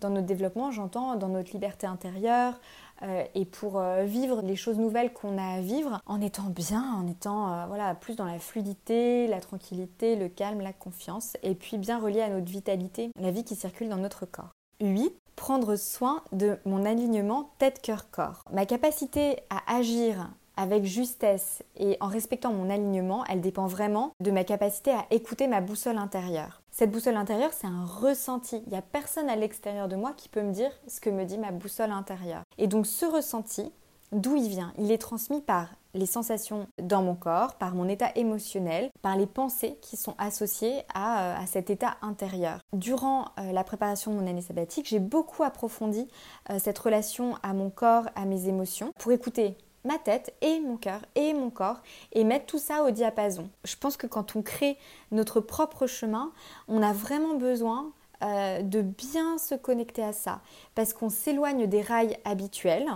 dans 0.00 0.10
notre 0.10 0.26
développement, 0.26 0.72
j'entends 0.72 1.14
dans 1.14 1.28
notre 1.28 1.52
liberté 1.52 1.86
intérieure, 1.86 2.60
euh, 3.02 3.24
et 3.34 3.44
pour 3.44 3.78
euh, 3.78 4.04
vivre 4.04 4.42
les 4.42 4.56
choses 4.56 4.78
nouvelles 4.78 5.12
qu'on 5.12 5.38
a 5.38 5.56
à 5.56 5.60
vivre 5.60 6.00
en 6.06 6.20
étant 6.20 6.44
bien, 6.44 6.94
en 6.94 7.06
étant 7.06 7.52
euh, 7.52 7.66
voilà, 7.66 7.94
plus 7.94 8.16
dans 8.16 8.24
la 8.24 8.38
fluidité, 8.38 9.26
la 9.26 9.40
tranquillité, 9.40 10.16
le 10.16 10.28
calme, 10.28 10.60
la 10.60 10.72
confiance 10.72 11.36
et 11.42 11.54
puis 11.54 11.78
bien 11.78 11.98
relié 11.98 12.22
à 12.22 12.28
notre 12.28 12.50
vitalité, 12.50 13.10
la 13.20 13.30
vie 13.30 13.44
qui 13.44 13.54
circule 13.54 13.88
dans 13.88 13.96
notre 13.96 14.26
corps. 14.26 14.50
8. 14.80 15.12
Prendre 15.36 15.76
soin 15.76 16.22
de 16.32 16.58
mon 16.64 16.84
alignement 16.86 17.50
tête-cœur-corps. 17.58 18.42
Ma 18.52 18.64
capacité 18.64 19.36
à 19.50 19.76
agir 19.76 20.30
avec 20.56 20.84
justesse 20.84 21.62
et 21.76 21.98
en 22.00 22.08
respectant 22.08 22.52
mon 22.52 22.70
alignement, 22.70 23.24
elle 23.26 23.42
dépend 23.42 23.66
vraiment 23.66 24.12
de 24.20 24.30
ma 24.30 24.44
capacité 24.44 24.90
à 24.90 25.06
écouter 25.10 25.48
ma 25.48 25.60
boussole 25.60 25.98
intérieure. 25.98 26.62
Cette 26.78 26.90
boussole 26.90 27.16
intérieure, 27.16 27.54
c'est 27.54 27.66
un 27.66 27.86
ressenti. 27.86 28.62
Il 28.66 28.68
n'y 28.68 28.76
a 28.76 28.82
personne 28.82 29.30
à 29.30 29.36
l'extérieur 29.36 29.88
de 29.88 29.96
moi 29.96 30.12
qui 30.14 30.28
peut 30.28 30.42
me 30.42 30.52
dire 30.52 30.70
ce 30.88 31.00
que 31.00 31.08
me 31.08 31.24
dit 31.24 31.38
ma 31.38 31.50
boussole 31.50 31.90
intérieure. 31.90 32.42
Et 32.58 32.66
donc 32.66 32.86
ce 32.86 33.06
ressenti, 33.06 33.72
d'où 34.12 34.36
il 34.36 34.46
vient? 34.46 34.74
Il 34.76 34.92
est 34.92 34.98
transmis 34.98 35.40
par 35.40 35.70
les 35.94 36.04
sensations 36.04 36.66
dans 36.78 37.02
mon 37.02 37.14
corps, 37.14 37.54
par 37.54 37.74
mon 37.74 37.88
état 37.88 38.10
émotionnel, 38.14 38.90
par 39.00 39.16
les 39.16 39.24
pensées 39.24 39.78
qui 39.80 39.96
sont 39.96 40.14
associées 40.18 40.82
à, 40.92 41.40
euh, 41.40 41.46
cet 41.46 41.70
état 41.70 41.96
intérieur. 42.02 42.60
Durant 42.74 43.28
euh, 43.38 43.52
la 43.52 43.64
préparation 43.64 44.12
de 44.12 44.18
mon 44.18 44.26
année 44.26 44.42
sabbatique, 44.42 44.86
j'ai 44.86 45.00
beaucoup 45.00 45.44
approfondi 45.44 46.06
euh, 46.50 46.58
cette 46.58 46.78
relation 46.78 47.36
à 47.42 47.54
mon 47.54 47.70
corps, 47.70 48.10
à 48.16 48.26
mes 48.26 48.48
émotions, 48.48 48.92
pour 48.98 49.12
écouter 49.12 49.56
ma 49.86 49.98
tête 49.98 50.34
et 50.40 50.60
mon 50.60 50.76
cœur 50.76 51.00
et 51.14 51.32
mon 51.32 51.50
corps 51.50 51.80
et 52.12 52.24
mettre 52.24 52.46
tout 52.46 52.58
ça 52.58 52.82
au 52.84 52.90
diapason. 52.90 53.48
Je 53.64 53.76
pense 53.76 53.96
que 53.96 54.06
quand 54.06 54.36
on 54.36 54.42
crée 54.42 54.76
notre 55.10 55.40
propre 55.40 55.86
chemin, 55.86 56.32
on 56.68 56.82
a 56.82 56.92
vraiment 56.92 57.34
besoin 57.34 57.92
euh, 58.22 58.62
de 58.62 58.82
bien 58.82 59.38
se 59.38 59.54
connecter 59.54 60.02
à 60.02 60.12
ça 60.12 60.40
parce 60.74 60.92
qu'on 60.92 61.10
s'éloigne 61.10 61.66
des 61.66 61.82
rails 61.82 62.16
habituels 62.24 62.88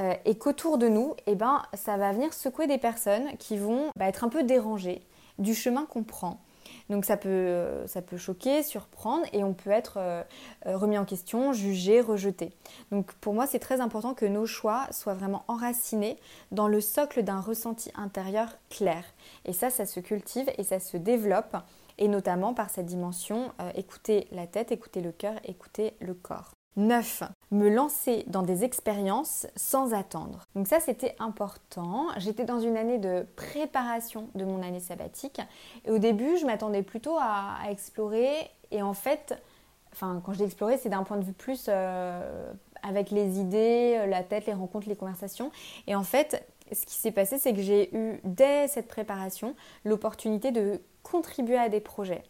euh, 0.00 0.14
et 0.24 0.36
qu'autour 0.36 0.78
de 0.78 0.88
nous, 0.88 1.14
eh 1.26 1.34
ben, 1.34 1.62
ça 1.74 1.96
va 1.96 2.12
venir 2.12 2.34
secouer 2.34 2.66
des 2.66 2.78
personnes 2.78 3.36
qui 3.38 3.56
vont 3.56 3.90
bah, 3.96 4.06
être 4.06 4.24
un 4.24 4.28
peu 4.28 4.42
dérangées 4.42 5.02
du 5.38 5.54
chemin 5.54 5.86
qu'on 5.86 6.02
prend. 6.02 6.40
Donc 6.90 7.04
ça 7.04 7.16
peut, 7.16 7.86
ça 7.86 8.02
peut 8.02 8.16
choquer, 8.16 8.62
surprendre 8.62 9.24
et 9.32 9.42
on 9.42 9.54
peut 9.54 9.70
être 9.70 9.94
euh, 9.96 10.22
euh, 10.66 10.76
remis 10.76 10.98
en 10.98 11.04
question, 11.04 11.52
jugé, 11.52 12.00
rejeté. 12.00 12.52
Donc 12.90 13.12
pour 13.14 13.34
moi, 13.34 13.46
c'est 13.46 13.58
très 13.58 13.80
important 13.80 14.14
que 14.14 14.26
nos 14.26 14.46
choix 14.46 14.86
soient 14.90 15.14
vraiment 15.14 15.44
enracinés 15.48 16.18
dans 16.52 16.68
le 16.68 16.80
socle 16.80 17.22
d'un 17.22 17.40
ressenti 17.40 17.90
intérieur 17.94 18.48
clair. 18.68 19.04
Et 19.44 19.52
ça, 19.52 19.70
ça 19.70 19.86
se 19.86 20.00
cultive 20.00 20.50
et 20.58 20.64
ça 20.64 20.78
se 20.78 20.96
développe 20.96 21.56
et 21.96 22.08
notamment 22.08 22.54
par 22.54 22.70
cette 22.70 22.86
dimension 22.86 23.52
euh, 23.60 23.70
écouter 23.76 24.26
la 24.32 24.46
tête, 24.46 24.72
écouter 24.72 25.00
le 25.00 25.12
cœur, 25.12 25.34
écouter 25.44 25.94
le 26.00 26.14
corps. 26.14 26.52
9. 26.76 27.22
Me 27.50 27.68
lancer 27.68 28.24
dans 28.26 28.42
des 28.42 28.64
expériences 28.64 29.46
sans 29.54 29.94
attendre. 29.94 30.44
Donc 30.54 30.66
ça 30.66 30.80
c'était 30.80 31.14
important. 31.18 32.08
J'étais 32.16 32.44
dans 32.44 32.58
une 32.58 32.76
année 32.76 32.98
de 32.98 33.26
préparation 33.36 34.28
de 34.34 34.44
mon 34.44 34.62
année 34.62 34.80
sabbatique 34.80 35.40
et 35.84 35.90
au 35.90 35.98
début 35.98 36.36
je 36.36 36.46
m'attendais 36.46 36.82
plutôt 36.82 37.16
à, 37.18 37.58
explorer 37.70 38.50
et 38.70 38.82
en 38.82 38.94
fait, 38.94 39.40
enfin 39.92 40.20
quand 40.24 40.32
je 40.32 40.38
dis 40.38 40.44
explorer 40.44 40.78
c'est 40.78 40.88
d'un 40.88 41.04
point 41.04 41.16
de 41.16 41.24
vue 41.24 41.32
plus 41.32 41.66
euh, 41.68 42.52
avec 42.82 43.10
les 43.10 43.38
idées, 43.38 44.04
la 44.08 44.24
tête, 44.24 44.46
les 44.46 44.54
rencontres, 44.54 44.88
les 44.88 44.96
conversations 44.96 45.52
et 45.86 45.94
en 45.94 46.04
fait 46.04 46.44
ce 46.72 46.86
qui 46.86 46.94
s'est 46.94 47.12
passé 47.12 47.38
c'est 47.38 47.52
que 47.52 47.62
j'ai 47.62 47.94
eu 47.96 48.20
dès 48.24 48.66
cette 48.66 48.88
préparation 48.88 49.54
l'opportunité 49.84 50.50
de 50.50 50.80
contribuer 51.04 51.58
à 51.58 51.68
des 51.68 51.80
projets. 51.80 52.24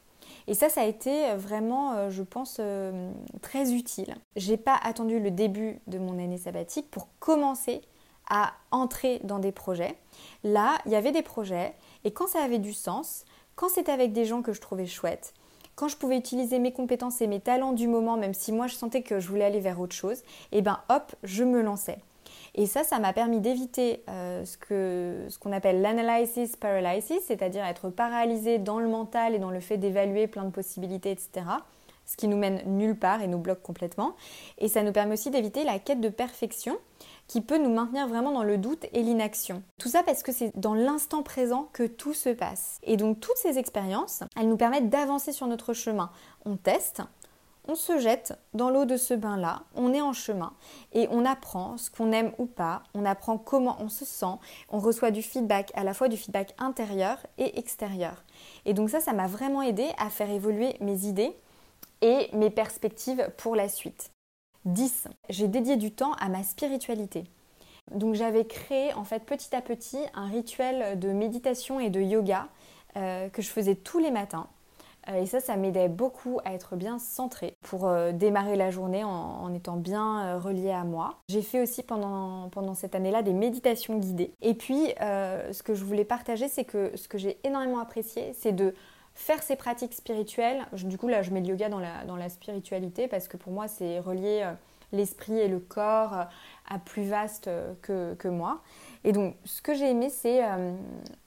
Et 0.46 0.54
ça, 0.54 0.68
ça 0.68 0.82
a 0.82 0.84
été 0.84 1.34
vraiment, 1.34 1.94
euh, 1.94 2.10
je 2.10 2.22
pense, 2.22 2.58
euh, 2.60 3.10
très 3.40 3.72
utile. 3.72 4.14
J'ai 4.36 4.56
pas 4.56 4.78
attendu 4.82 5.18
le 5.18 5.30
début 5.30 5.80
de 5.86 5.98
mon 5.98 6.18
année 6.18 6.38
sabbatique 6.38 6.90
pour 6.90 7.08
commencer 7.18 7.80
à 8.28 8.52
entrer 8.70 9.20
dans 9.24 9.38
des 9.38 9.52
projets. 9.52 9.96
Là, 10.42 10.78
il 10.86 10.92
y 10.92 10.96
avait 10.96 11.12
des 11.12 11.22
projets 11.22 11.74
et 12.04 12.12
quand 12.12 12.26
ça 12.26 12.42
avait 12.42 12.58
du 12.58 12.72
sens, 12.72 13.24
quand 13.54 13.68
c'était 13.68 13.92
avec 13.92 14.12
des 14.12 14.24
gens 14.24 14.42
que 14.42 14.52
je 14.52 14.60
trouvais 14.60 14.86
chouettes, 14.86 15.34
quand 15.76 15.88
je 15.88 15.96
pouvais 15.96 16.16
utiliser 16.16 16.58
mes 16.58 16.72
compétences 16.72 17.20
et 17.20 17.26
mes 17.26 17.40
talents 17.40 17.72
du 17.72 17.88
moment, 17.88 18.16
même 18.16 18.34
si 18.34 18.52
moi 18.52 18.66
je 18.66 18.74
sentais 18.74 19.02
que 19.02 19.20
je 19.20 19.28
voulais 19.28 19.44
aller 19.44 19.60
vers 19.60 19.80
autre 19.80 19.94
chose, 19.94 20.20
et 20.52 20.58
eh 20.58 20.62
ben 20.62 20.80
hop, 20.88 21.14
je 21.22 21.44
me 21.44 21.62
lançais. 21.62 21.98
Et 22.54 22.66
ça, 22.66 22.84
ça 22.84 22.98
m'a 22.98 23.12
permis 23.12 23.40
d'éviter 23.40 24.04
euh, 24.08 24.44
ce 24.44 25.38
qu'on 25.38 25.52
appelle 25.52 25.80
l'analysis 25.80 26.56
paralysis, 26.56 27.20
c'est-à-dire 27.26 27.64
être 27.64 27.90
paralysé 27.90 28.58
dans 28.58 28.78
le 28.78 28.88
mental 28.88 29.34
et 29.34 29.38
dans 29.38 29.50
le 29.50 29.60
fait 29.60 29.76
d'évaluer 29.76 30.26
plein 30.26 30.44
de 30.44 30.50
possibilités, 30.50 31.10
etc. 31.10 31.46
Ce 32.06 32.16
qui 32.16 32.28
nous 32.28 32.36
mène 32.36 32.62
nulle 32.66 32.96
part 32.96 33.22
et 33.22 33.26
nous 33.26 33.38
bloque 33.38 33.62
complètement. 33.62 34.14
Et 34.58 34.68
ça 34.68 34.82
nous 34.82 34.92
permet 34.92 35.14
aussi 35.14 35.30
d'éviter 35.30 35.64
la 35.64 35.78
quête 35.78 36.00
de 36.00 36.10
perfection 36.10 36.76
qui 37.26 37.40
peut 37.40 37.58
nous 37.58 37.72
maintenir 37.72 38.06
vraiment 38.06 38.32
dans 38.32 38.44
le 38.44 38.58
doute 38.58 38.84
et 38.92 39.02
l'inaction. 39.02 39.62
Tout 39.78 39.88
ça 39.88 40.02
parce 40.02 40.22
que 40.22 40.30
c'est 40.30 40.52
dans 40.54 40.74
l'instant 40.74 41.22
présent 41.22 41.68
que 41.72 41.84
tout 41.84 42.12
se 42.12 42.28
passe. 42.28 42.78
Et 42.82 42.96
donc 42.96 43.20
toutes 43.20 43.38
ces 43.38 43.58
expériences, 43.58 44.22
elles 44.36 44.48
nous 44.48 44.58
permettent 44.58 44.90
d'avancer 44.90 45.32
sur 45.32 45.46
notre 45.46 45.72
chemin. 45.72 46.10
On 46.44 46.56
teste, 46.56 47.02
on 47.66 47.74
se 47.74 47.98
jette 47.98 48.34
dans 48.52 48.70
l'eau 48.70 48.84
de 48.84 48.96
ce 48.96 49.14
bain-là, 49.14 49.62
on 49.74 49.92
est 49.92 50.00
en 50.00 50.12
chemin 50.12 50.52
et 50.92 51.08
on 51.10 51.24
apprend 51.24 51.78
ce 51.78 51.90
qu'on 51.90 52.12
aime 52.12 52.32
ou 52.38 52.46
pas, 52.46 52.82
on 52.94 53.04
apprend 53.04 53.38
comment 53.38 53.76
on 53.80 53.88
se 53.88 54.04
sent, 54.04 54.38
on 54.68 54.78
reçoit 54.78 55.10
du 55.10 55.22
feedback, 55.22 55.70
à 55.74 55.84
la 55.84 55.94
fois 55.94 56.08
du 56.08 56.16
feedback 56.16 56.54
intérieur 56.58 57.18
et 57.38 57.58
extérieur. 57.58 58.24
Et 58.64 58.74
donc 58.74 58.90
ça, 58.90 59.00
ça 59.00 59.12
m'a 59.12 59.26
vraiment 59.26 59.62
aidé 59.62 59.86
à 59.98 60.10
faire 60.10 60.30
évoluer 60.30 60.76
mes 60.80 61.06
idées 61.06 61.36
et 62.00 62.28
mes 62.32 62.50
perspectives 62.50 63.30
pour 63.36 63.56
la 63.56 63.68
suite. 63.68 64.10
10. 64.66 65.08
J'ai 65.28 65.48
dédié 65.48 65.76
du 65.76 65.90
temps 65.90 66.12
à 66.14 66.28
ma 66.28 66.42
spiritualité. 66.42 67.24
Donc 67.90 68.14
j'avais 68.14 68.46
créé 68.46 68.94
en 68.94 69.04
fait 69.04 69.20
petit 69.20 69.54
à 69.54 69.60
petit 69.60 69.98
un 70.14 70.26
rituel 70.26 70.98
de 70.98 71.08
méditation 71.08 71.80
et 71.80 71.90
de 71.90 72.00
yoga 72.00 72.48
euh, 72.96 73.28
que 73.28 73.42
je 73.42 73.48
faisais 73.48 73.74
tous 73.74 73.98
les 73.98 74.10
matins 74.10 74.48
et 75.12 75.26
ça, 75.26 75.40
ça 75.40 75.56
m'aidait 75.56 75.88
beaucoup 75.88 76.40
à 76.44 76.54
être 76.54 76.76
bien 76.76 76.98
centrée 76.98 77.56
pour 77.62 77.86
euh, 77.86 78.12
démarrer 78.12 78.56
la 78.56 78.70
journée 78.70 79.04
en, 79.04 79.52
étant 79.52 79.76
bien 79.76 80.24
euh, 80.24 80.38
reliée 80.38 80.70
à 80.70 80.84
moi. 80.84 81.18
J'ai 81.28 81.42
fait 81.42 81.60
aussi 81.60 81.82
pendant, 81.82 82.48
pendant 82.50 82.74
cette 82.74 82.94
année-là 82.94 83.22
des 83.22 83.32
méditations 83.32 83.98
guidées. 83.98 84.32
Et 84.40 84.54
puis, 84.54 84.94
ce 84.98 85.62
que 85.62 85.74
je 85.74 85.84
voulais 85.84 86.04
partager, 86.04 86.48
c'est 86.48 86.64
que 86.64 86.92
ce 86.96 87.08
que 87.08 87.18
j'ai 87.18 87.38
énormément 87.44 87.78
apprécié, 87.78 88.32
c'est 88.34 88.52
de 88.52 88.74
faire 89.14 89.42
ces 89.42 89.56
pratiques 89.56 89.94
spirituelles. 89.94 90.64
Du 90.72 90.98
coup, 90.98 91.08
là, 91.08 91.22
je 91.22 91.30
mets 91.30 91.40
le 91.40 91.46
yoga 91.46 91.68
dans 91.68 91.78
la, 91.78 92.04
dans 92.04 92.16
la 92.16 92.28
spiritualité 92.28 93.08
parce 93.08 93.28
que 93.28 93.36
pour 93.36 93.52
moi, 93.52 93.68
c'est 93.68 94.00
relier 94.00 94.50
l'esprit 94.92 95.38
et 95.38 95.48
le 95.48 95.58
corps 95.58 96.26
à 96.68 96.78
plus 96.78 97.04
vaste 97.04 97.50
que, 97.82 98.14
que 98.14 98.28
moi. 98.28 98.62
Et 99.04 99.12
donc, 99.12 99.36
ce 99.44 99.60
que 99.60 99.74
j'ai 99.74 99.90
aimé, 99.90 100.08
c'est 100.08 100.42
euh, 100.42 100.72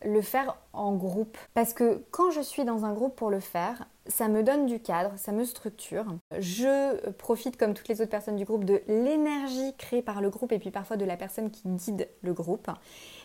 le 0.04 0.22
faire 0.22 0.58
en 0.74 0.96
groupe. 0.96 1.38
Parce 1.54 1.74
que 1.74 2.04
quand 2.10 2.32
je 2.32 2.42
suis 2.42 2.66
dans 2.66 2.86
un 2.86 2.94
groupe 2.94 3.16
pour 3.16 3.30
le 3.30 3.40
faire, 3.40 3.88
ça 4.08 4.28
me 4.30 4.42
donne 4.42 4.66
du 4.66 4.80
cadre, 4.80 5.12
ça 5.18 5.32
me 5.32 5.44
structure. 5.44 6.06
Je 6.40 7.12
profite, 7.12 7.58
comme 7.58 7.74
toutes 7.74 7.88
les 7.88 8.02
autres 8.02 8.10
personnes 8.10 8.36
du 8.36 8.46
groupe, 8.46 8.66
de 8.66 8.82
l'énergie 8.88 9.76
créée 9.78 10.02
par 10.02 10.22
le 10.22 10.30
groupe 10.30 10.52
et 10.52 10.60
puis 10.60 10.72
parfois 10.72 10.98
de 10.98 11.06
la 11.06 11.18
personne 11.18 11.52
qui 11.52 11.64
guide 11.66 12.10
le 12.22 12.34
groupe. 12.34 12.70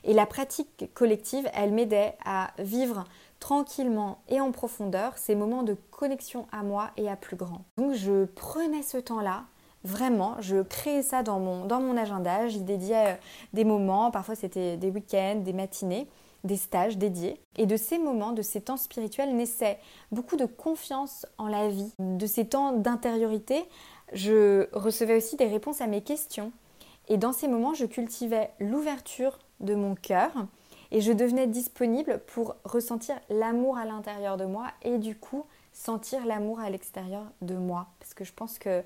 Et 0.05 0.13
la 0.13 0.27
pratique 0.27 0.93
collective, 0.93 1.49
elle 1.55 1.73
m'aidait 1.73 2.15
à 2.25 2.51
vivre 2.59 3.05
tranquillement 3.41 4.23
et 4.29 4.41
en 4.41 4.53
profondeur 4.53 5.19
ces 5.19 5.35
moments 5.35 5.63
de 5.63 5.77
connexion 5.91 6.47
à 6.53 6.63
moi 6.63 6.91
et 6.97 7.09
à 7.09 7.17
plus 7.17 7.37
grand. 7.37 7.65
Donc 7.77 7.95
je 7.95 8.25
prenais 8.27 8.83
ce 8.83 8.99
temps-là 8.99 9.45
Vraiment, 9.85 10.37
je 10.41 10.63
créais 10.63 11.03
ça 11.03 11.23
dans 11.23 11.41
mon, 11.41 11.67
dans 11.67 11.81
mon 11.81 11.97
agenda, 11.97 12.47
j'y 12.49 12.61
dédiais 12.61 13.13
euh, 13.13 13.17
des 13.53 13.65
moments, 13.65 14.11
parfois 14.11 14.37
c'était 14.37 14.77
des 14.77 14.91
week-ends, 14.91 15.41
des 15.45 15.53
matinées, 15.53 16.07
des 16.45 16.57
stages 16.57 16.99
dédiés. 16.99 17.41
Et 17.57 17.67
de 17.67 17.77
ces 17.77 17.99
moments, 17.99 18.33
de 18.33 18.43
ces 18.43 18.61
temps 18.61 18.77
spirituels, 18.77 19.35
naissait 19.35 19.79
beaucoup 20.13 20.37
de 20.37 20.47
confiance 20.47 21.27
en 21.39 21.49
la 21.49 21.69
vie. 21.69 21.93
De 21.99 22.27
ces 22.27 22.47
temps 22.47 22.73
d'intériorité, 22.73 23.65
je 24.13 24.69
recevais 24.73 25.17
aussi 25.17 25.37
des 25.37 25.47
réponses 25.47 25.81
à 25.81 25.87
mes 25.87 26.03
questions. 26.03 26.53
Et 27.09 27.17
dans 27.17 27.33
ces 27.33 27.49
moments, 27.49 27.75
je 27.75 27.87
cultivais 27.87 28.51
l'ouverture 28.61 29.39
de 29.61 29.75
mon 29.75 29.95
cœur 29.95 30.31
et 30.91 31.01
je 31.01 31.13
devenais 31.13 31.47
disponible 31.47 32.21
pour 32.29 32.55
ressentir 32.65 33.17
l'amour 33.31 33.79
à 33.79 33.85
l'intérieur 33.85 34.37
de 34.37 34.45
moi 34.45 34.67
et 34.83 34.99
du 34.99 35.17
coup 35.17 35.45
sentir 35.73 36.27
l'amour 36.27 36.61
à 36.61 36.71
l'extérieur 36.71 37.25
de 37.41 37.55
moi. 37.55 37.87
Parce 37.99 38.15
que 38.15 38.25
je 38.25 38.33
pense 38.33 38.59
que 38.59 38.83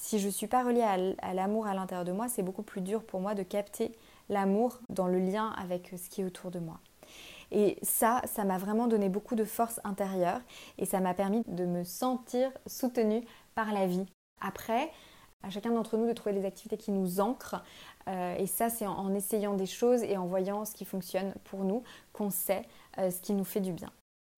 si 0.00 0.18
je 0.18 0.26
ne 0.26 0.32
suis 0.32 0.46
pas 0.46 0.64
reliée 0.64 1.14
à 1.20 1.34
l'amour 1.34 1.66
à 1.66 1.74
l'intérieur 1.74 2.06
de 2.06 2.12
moi, 2.12 2.26
c'est 2.28 2.42
beaucoup 2.42 2.62
plus 2.62 2.80
dur 2.80 3.04
pour 3.04 3.20
moi 3.20 3.34
de 3.34 3.42
capter 3.42 3.92
l'amour 4.30 4.80
dans 4.88 5.06
le 5.06 5.18
lien 5.18 5.52
avec 5.58 5.92
ce 5.96 6.08
qui 6.08 6.22
est 6.22 6.24
autour 6.24 6.50
de 6.50 6.58
moi. 6.58 6.80
Et 7.50 7.76
ça, 7.82 8.22
ça 8.24 8.44
m'a 8.44 8.56
vraiment 8.56 8.86
donné 8.86 9.10
beaucoup 9.10 9.34
de 9.34 9.44
force 9.44 9.78
intérieure 9.84 10.40
et 10.78 10.86
ça 10.86 11.00
m'a 11.00 11.12
permis 11.12 11.42
de 11.48 11.66
me 11.66 11.84
sentir 11.84 12.50
soutenue 12.66 13.22
par 13.54 13.72
la 13.72 13.86
vie. 13.86 14.06
Après, 14.40 14.90
à 15.42 15.50
chacun 15.50 15.70
d'entre 15.70 15.98
nous 15.98 16.06
de 16.06 16.14
trouver 16.14 16.34
des 16.34 16.46
activités 16.46 16.78
qui 16.78 16.92
nous 16.92 17.20
ancrent. 17.20 17.62
Euh, 18.08 18.36
et 18.36 18.46
ça, 18.46 18.70
c'est 18.70 18.86
en, 18.86 19.12
essayant 19.14 19.54
des 19.54 19.66
choses 19.66 20.02
et 20.02 20.16
en 20.16 20.26
voyant 20.26 20.64
ce 20.64 20.74
qui 20.74 20.86
fonctionne 20.86 21.34
pour 21.44 21.64
nous 21.64 21.82
qu'on 22.14 22.30
sait 22.30 22.62
euh, 22.96 23.10
ce 23.10 23.20
qui 23.20 23.34
nous 23.34 23.44
fait 23.44 23.60
du 23.60 23.72
bien. 23.72 23.92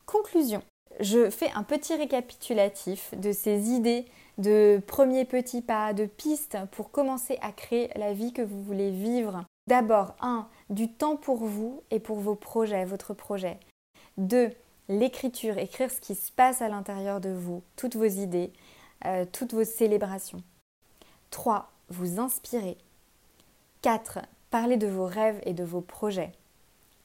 Conclusion. 0.06 0.62
Je 1.00 1.30
fais 1.30 1.50
un 1.52 1.62
petit 1.62 1.94
récapitulatif 1.94 3.14
de 3.16 3.32
ces 3.32 3.70
idées 3.70 4.06
de 4.38 4.80
premiers 4.86 5.24
petits 5.24 5.62
pas, 5.62 5.92
de 5.92 6.06
pistes 6.06 6.58
pour 6.72 6.90
commencer 6.90 7.38
à 7.42 7.52
créer 7.52 7.90
la 7.96 8.12
vie 8.12 8.32
que 8.32 8.42
vous 8.42 8.62
voulez 8.62 8.90
vivre. 8.90 9.44
D'abord, 9.68 10.14
1. 10.20 10.48
Du 10.70 10.90
temps 10.90 11.16
pour 11.16 11.44
vous 11.44 11.82
et 11.90 12.00
pour 12.00 12.18
vos 12.18 12.34
projets, 12.34 12.84
votre 12.84 13.14
projet. 13.14 13.58
2. 14.18 14.50
L'écriture, 14.88 15.58
écrire 15.58 15.90
ce 15.90 16.00
qui 16.00 16.14
se 16.14 16.32
passe 16.32 16.62
à 16.62 16.68
l'intérieur 16.68 17.20
de 17.20 17.30
vous, 17.30 17.62
toutes 17.76 17.96
vos 17.96 18.04
idées, 18.04 18.52
euh, 19.04 19.24
toutes 19.30 19.54
vos 19.54 19.64
célébrations. 19.64 20.42
3. 21.30 21.70
Vous 21.88 22.18
inspirer. 22.18 22.76
4. 23.82 24.20
Parler 24.50 24.76
de 24.76 24.86
vos 24.86 25.06
rêves 25.06 25.40
et 25.44 25.54
de 25.54 25.64
vos 25.64 25.80
projets. 25.80 26.32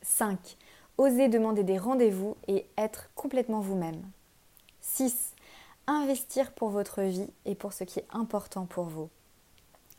5. 0.01 0.57
Oser 0.97 1.29
demander 1.29 1.63
des 1.63 1.77
rendez-vous 1.77 2.35
et 2.47 2.65
être 2.77 3.09
complètement 3.15 3.59
vous-même. 3.59 4.01
6 4.81 5.33
investir 5.87 6.51
pour 6.51 6.69
votre 6.69 7.01
vie 7.01 7.29
et 7.45 7.55
pour 7.55 7.73
ce 7.73 7.83
qui 7.83 7.99
est 7.99 8.07
important 8.11 8.65
pour 8.65 8.85
vous. 8.85 9.09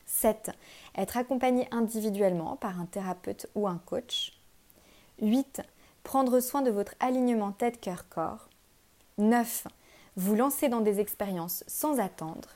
7. 0.07 0.51
Être 0.97 1.17
accompagné 1.17 1.67
individuellement 1.71 2.57
par 2.57 2.81
un 2.81 2.87
thérapeute 2.87 3.47
ou 3.55 3.67
un 3.67 3.79
coach. 3.79 4.39
8. 5.21 5.63
Prendre 6.05 6.41
soin 6.41 6.63
de 6.63 6.71
votre 6.71 6.95
alignement 7.01 7.53
tête-cœur-corps. 7.53 8.49
9. 9.19 9.67
Vous 10.17 10.35
lancer 10.35 10.69
dans 10.69 10.81
des 10.81 11.01
expériences 11.01 11.65
sans 11.67 11.99
attendre. 11.99 12.49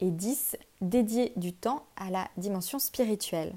Et 0.00 0.10
10. 0.10 0.56
Dédier 0.80 1.32
du 1.36 1.52
temps 1.52 1.84
à 1.96 2.10
la 2.10 2.28
dimension 2.36 2.78
spirituelle. 2.78 3.54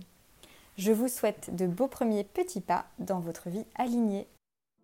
Je 0.81 0.91
vous 0.91 1.07
souhaite 1.07 1.55
de 1.55 1.67
beaux 1.67 1.87
premiers 1.87 2.23
petits 2.23 2.59
pas 2.59 2.85
dans 2.97 3.19
votre 3.19 3.49
vie 3.49 3.67
alignée. 3.75 4.25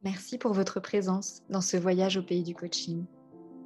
Merci 0.03 0.37
pour 0.37 0.53
votre 0.53 0.79
présence 0.79 1.41
dans 1.49 1.59
ce 1.59 1.75
voyage 1.75 2.17
au 2.17 2.21
pays 2.21 2.43
du 2.43 2.53
coaching. 2.53 3.03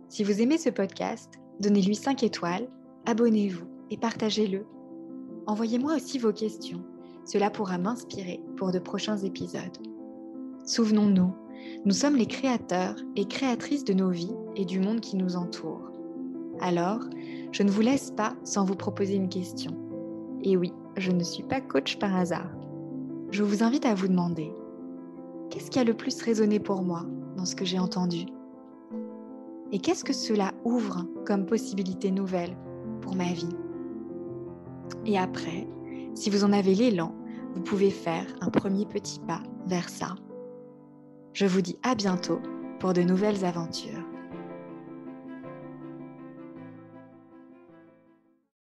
Si 0.07 0.23
vous 0.23 0.41
aimez 0.41 0.57
ce 0.57 0.69
podcast, 0.69 1.41
donnez-lui 1.59 1.93
5 1.93 2.23
étoiles, 2.23 2.69
abonnez-vous 3.05 3.65
et 3.89 3.97
partagez-le. 3.97 4.65
Envoyez-moi 5.45 5.95
aussi 5.95 6.19
vos 6.19 6.31
questions. 6.31 6.85
Cela 7.25 7.49
pourra 7.49 7.77
m'inspirer 7.77 8.41
pour 8.55 8.71
de 8.71 8.79
prochains 8.79 9.17
épisodes. 9.17 9.85
Souvenons-nous, 10.65 11.35
nous 11.83 11.93
sommes 11.93 12.15
les 12.15 12.27
créateurs 12.27 12.95
et 13.17 13.27
créatrices 13.27 13.83
de 13.83 13.91
nos 13.91 14.09
vies 14.09 14.37
et 14.55 14.63
du 14.63 14.79
monde 14.79 15.01
qui 15.01 15.17
nous 15.17 15.35
entoure. 15.35 15.91
Alors, 16.61 17.01
je 17.51 17.63
ne 17.63 17.71
vous 17.71 17.81
laisse 17.81 18.09
pas 18.11 18.37
sans 18.45 18.63
vous 18.63 18.77
proposer 18.77 19.15
une 19.15 19.27
question. 19.27 19.75
Et 20.43 20.55
oui, 20.55 20.71
je 20.97 21.11
ne 21.11 21.23
suis 21.23 21.43
pas 21.43 21.61
coach 21.61 21.97
par 21.97 22.15
hasard. 22.15 22.49
Je 23.31 23.43
vous 23.43 23.63
invite 23.63 23.85
à 23.85 23.93
vous 23.93 24.07
demander, 24.07 24.51
qu'est-ce 25.49 25.71
qui 25.71 25.79
a 25.79 25.83
le 25.83 25.93
plus 25.93 26.21
résonné 26.21 26.59
pour 26.59 26.81
moi 26.81 27.05
dans 27.37 27.45
ce 27.45 27.55
que 27.55 27.65
j'ai 27.65 27.79
entendu? 27.79 28.25
Et 29.71 29.79
qu'est-ce 29.79 30.03
que 30.03 30.13
cela 30.13 30.51
ouvre 30.65 31.05
comme 31.25 31.45
possibilité 31.45 32.11
nouvelle 32.11 32.57
pour 33.01 33.15
ma 33.15 33.31
vie? 33.31 33.55
Et 35.05 35.17
après, 35.17 35.67
si 36.13 36.29
vous 36.29 36.43
en 36.43 36.51
avez 36.51 36.75
l'élan, 36.75 37.15
vous 37.55 37.61
pouvez 37.61 37.89
faire 37.89 38.25
un 38.41 38.49
premier 38.49 38.85
petit 38.85 39.19
pas 39.19 39.41
vers 39.65 39.89
ça. 39.89 40.15
Je 41.33 41.45
vous 41.45 41.61
dis 41.61 41.77
à 41.83 41.95
bientôt 41.95 42.39
pour 42.79 42.93
de 42.93 43.01
nouvelles 43.01 43.45
aventures. 43.45 44.00